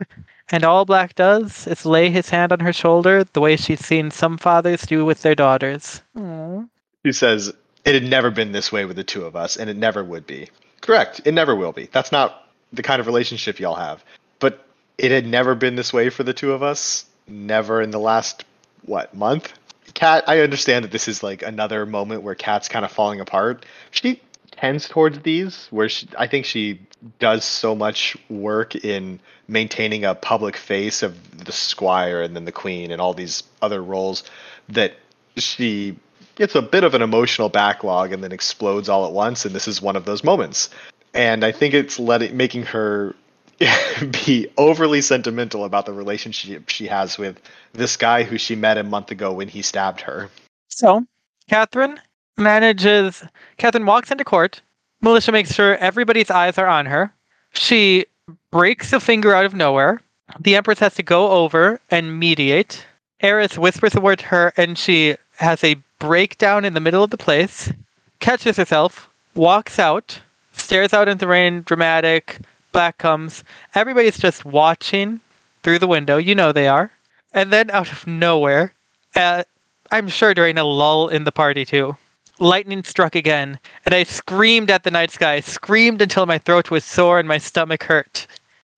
[0.50, 4.10] And all Black does is lay his hand on her shoulder the way she's seen
[4.10, 6.00] some fathers do with their daughters.
[6.16, 6.66] Aww.
[7.04, 7.52] He says,
[7.84, 10.26] It had never been this way with the two of us, and it never would
[10.26, 10.48] be.
[10.80, 11.20] Correct.
[11.24, 11.88] It never will be.
[11.92, 14.04] That's not the kind of relationship y'all have.
[14.38, 17.06] But it had never been this way for the two of us.
[17.26, 18.44] Never in the last,
[18.82, 19.52] what, month?
[19.94, 23.64] Cat, I understand that this is like another moment where Cat's kind of falling apart.
[23.90, 26.80] She tends towards these, where she, I think she
[27.18, 32.52] does so much work in maintaining a public face of the squire and then the
[32.52, 34.24] queen and all these other roles
[34.68, 34.94] that
[35.36, 35.96] she
[36.38, 39.68] gets a bit of an emotional backlog and then explodes all at once and this
[39.68, 40.70] is one of those moments
[41.12, 43.14] and i think it's letting making her
[44.24, 47.40] be overly sentimental about the relationship she has with
[47.72, 50.30] this guy who she met a month ago when he stabbed her
[50.68, 51.04] So,
[51.48, 52.00] Catherine
[52.36, 53.24] manages.
[53.56, 54.60] Catherine walks into court.
[55.04, 57.12] Malicia makes sure everybody's eyes are on her.
[57.52, 58.06] She
[58.50, 60.00] breaks a finger out of nowhere.
[60.40, 62.84] The Empress has to go over and mediate.
[63.20, 67.10] Heiress whispers a word to her, and she has a breakdown in the middle of
[67.10, 67.72] the place,
[68.20, 70.20] catches herself, walks out,
[70.52, 72.38] stares out into the rain, dramatic.
[72.72, 73.44] Black comes.
[73.74, 75.20] Everybody's just watching
[75.62, 76.16] through the window.
[76.18, 76.90] You know they are.
[77.32, 78.72] And then out of nowhere,
[79.16, 79.44] uh,
[79.90, 81.96] I'm sure during a lull in the party too.
[82.40, 86.84] Lightning struck again, and I screamed at the night sky, screamed until my throat was
[86.84, 88.26] sore and my stomach hurt.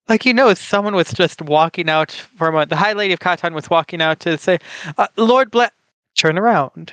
[0.09, 2.69] Like you know, someone was just walking out for a moment.
[2.69, 4.57] The High Lady of Kahtan was walking out to say,
[4.97, 5.73] uh, "Lord Black,
[6.15, 6.91] turn around.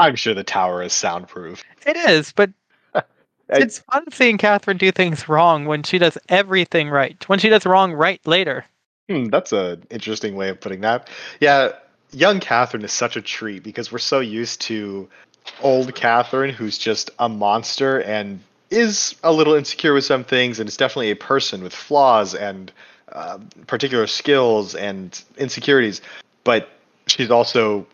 [0.00, 1.62] I'm sure the tower is soundproof.
[1.86, 2.50] It is, but
[3.50, 7.22] it's fun seeing Catherine do things wrong when she does everything right.
[7.28, 8.64] When she does wrong right later.
[9.10, 11.10] Hmm, that's an interesting way of putting that.
[11.38, 11.72] Yeah,
[12.12, 15.06] young Catherine is such a treat because we're so used to
[15.62, 18.40] old Catherine, who's just a monster and
[18.70, 22.72] is a little insecure with some things, and is definitely a person with flaws and
[23.12, 26.00] uh, particular skills and insecurities.
[26.44, 26.70] But
[27.06, 27.86] she's also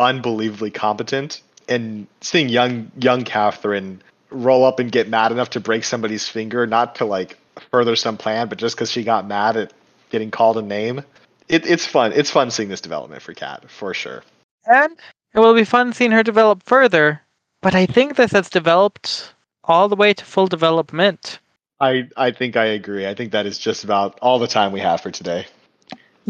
[0.00, 1.42] unbelievably competent.
[1.68, 6.66] And seeing young young Catherine roll up and get mad enough to break somebody's finger,
[6.66, 7.38] not to like
[7.70, 9.72] further some plan, but just because she got mad at
[10.10, 11.04] getting called a name.
[11.48, 12.12] It, it's fun.
[12.12, 14.22] It's fun seeing this development for Cat for sure.
[14.66, 14.96] And
[15.34, 17.20] it will be fun seeing her develop further.
[17.60, 21.38] But I think this has developed all the way to full development.
[21.80, 23.06] I I think I agree.
[23.06, 25.46] I think that is just about all the time we have for today.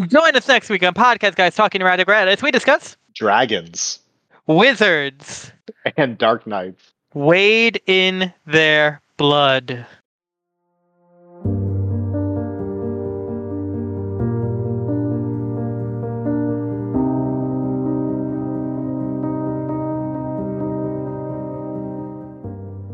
[0.07, 3.99] Join us next week on Podcast Guys Talking Erratic as we discuss dragons,
[4.47, 5.53] wizards,
[5.99, 6.95] and dark knights.
[7.13, 9.85] Wade in their blood.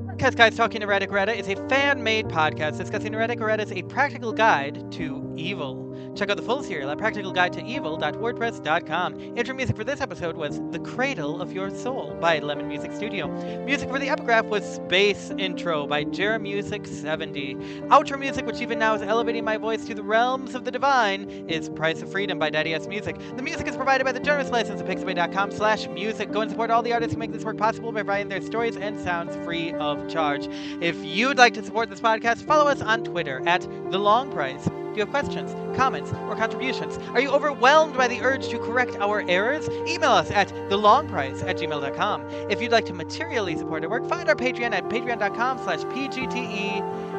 [0.08, 3.82] Podcast Guys Talking Erratic Errata is a fan made podcast discussing Erratic Errata as a
[3.82, 5.85] practical guide to evil.
[6.16, 9.20] Check out the full serial at practicalguidetoevil.wordpress.com.
[9.36, 13.28] Intro music for this episode was The Cradle of Your Soul by Lemon Music Studio.
[13.66, 17.88] Music for the epigraph was Space Intro by Jeremusic70.
[17.88, 21.28] Outro music, which even now is elevating my voice to the realms of the divine,
[21.50, 23.18] is Price of Freedom by Daddy S Music.
[23.36, 26.32] The music is provided by the generous license of pixabay.com slash music.
[26.32, 28.78] Go and support all the artists who make this work possible by providing their stories
[28.78, 30.48] and sounds free of charge.
[30.80, 33.60] If you'd like to support this podcast, follow us on Twitter at
[33.90, 34.66] The Long Price
[34.96, 36.98] you have questions, comments, or contributions?
[37.12, 39.68] Are you overwhelmed by the urge to correct our errors?
[39.86, 42.22] Email us at thelongprice at gmail.com.
[42.50, 47.16] If you'd like to materially support our work, find our Patreon at patreon.com slash pgte.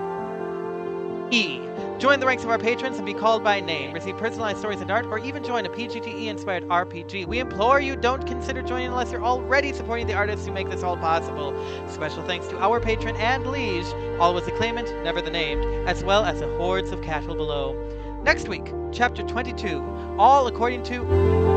[1.99, 4.91] Join the ranks of our patrons and be called by name, receive personalized stories and
[4.91, 7.25] art, or even join a PGTE inspired RPG.
[7.25, 10.83] We implore you don't consider joining unless you're already supporting the artists who make this
[10.83, 11.55] all possible.
[11.87, 13.87] Special thanks to our patron and liege,
[14.19, 17.73] always the claimant, never the named, as well as the hordes of cattle below.
[18.21, 19.83] Next week, chapter 22,
[20.19, 21.56] all according to.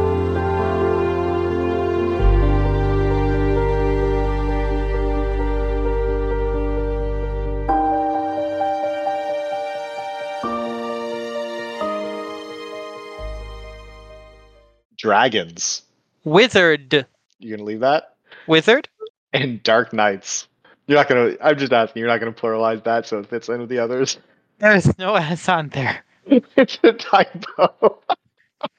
[15.11, 15.83] Dragons.
[16.23, 17.05] Wizard.
[17.41, 18.15] You're gonna leave that?
[18.47, 18.89] Wizard.
[19.33, 20.47] And dark knights.
[20.87, 21.37] You're not gonna.
[21.43, 21.99] I'm just asking.
[21.99, 24.19] You're not gonna pluralize that so it fits in with the others.
[24.59, 26.05] There's no S on there.
[26.27, 27.99] it's a typo.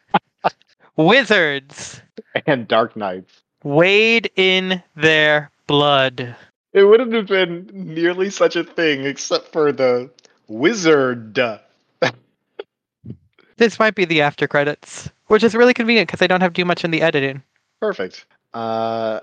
[0.96, 2.02] Wizards.
[2.48, 3.42] And dark knights.
[3.66, 6.34] Wade in their blood.
[6.72, 10.10] It wouldn't have been nearly such a thing except for the
[10.48, 11.38] wizard.
[13.58, 16.62] this might be the after credits which is really convenient because I don't have to
[16.62, 17.42] do much in the editing.
[17.80, 18.26] Perfect.
[18.54, 19.20] Uh,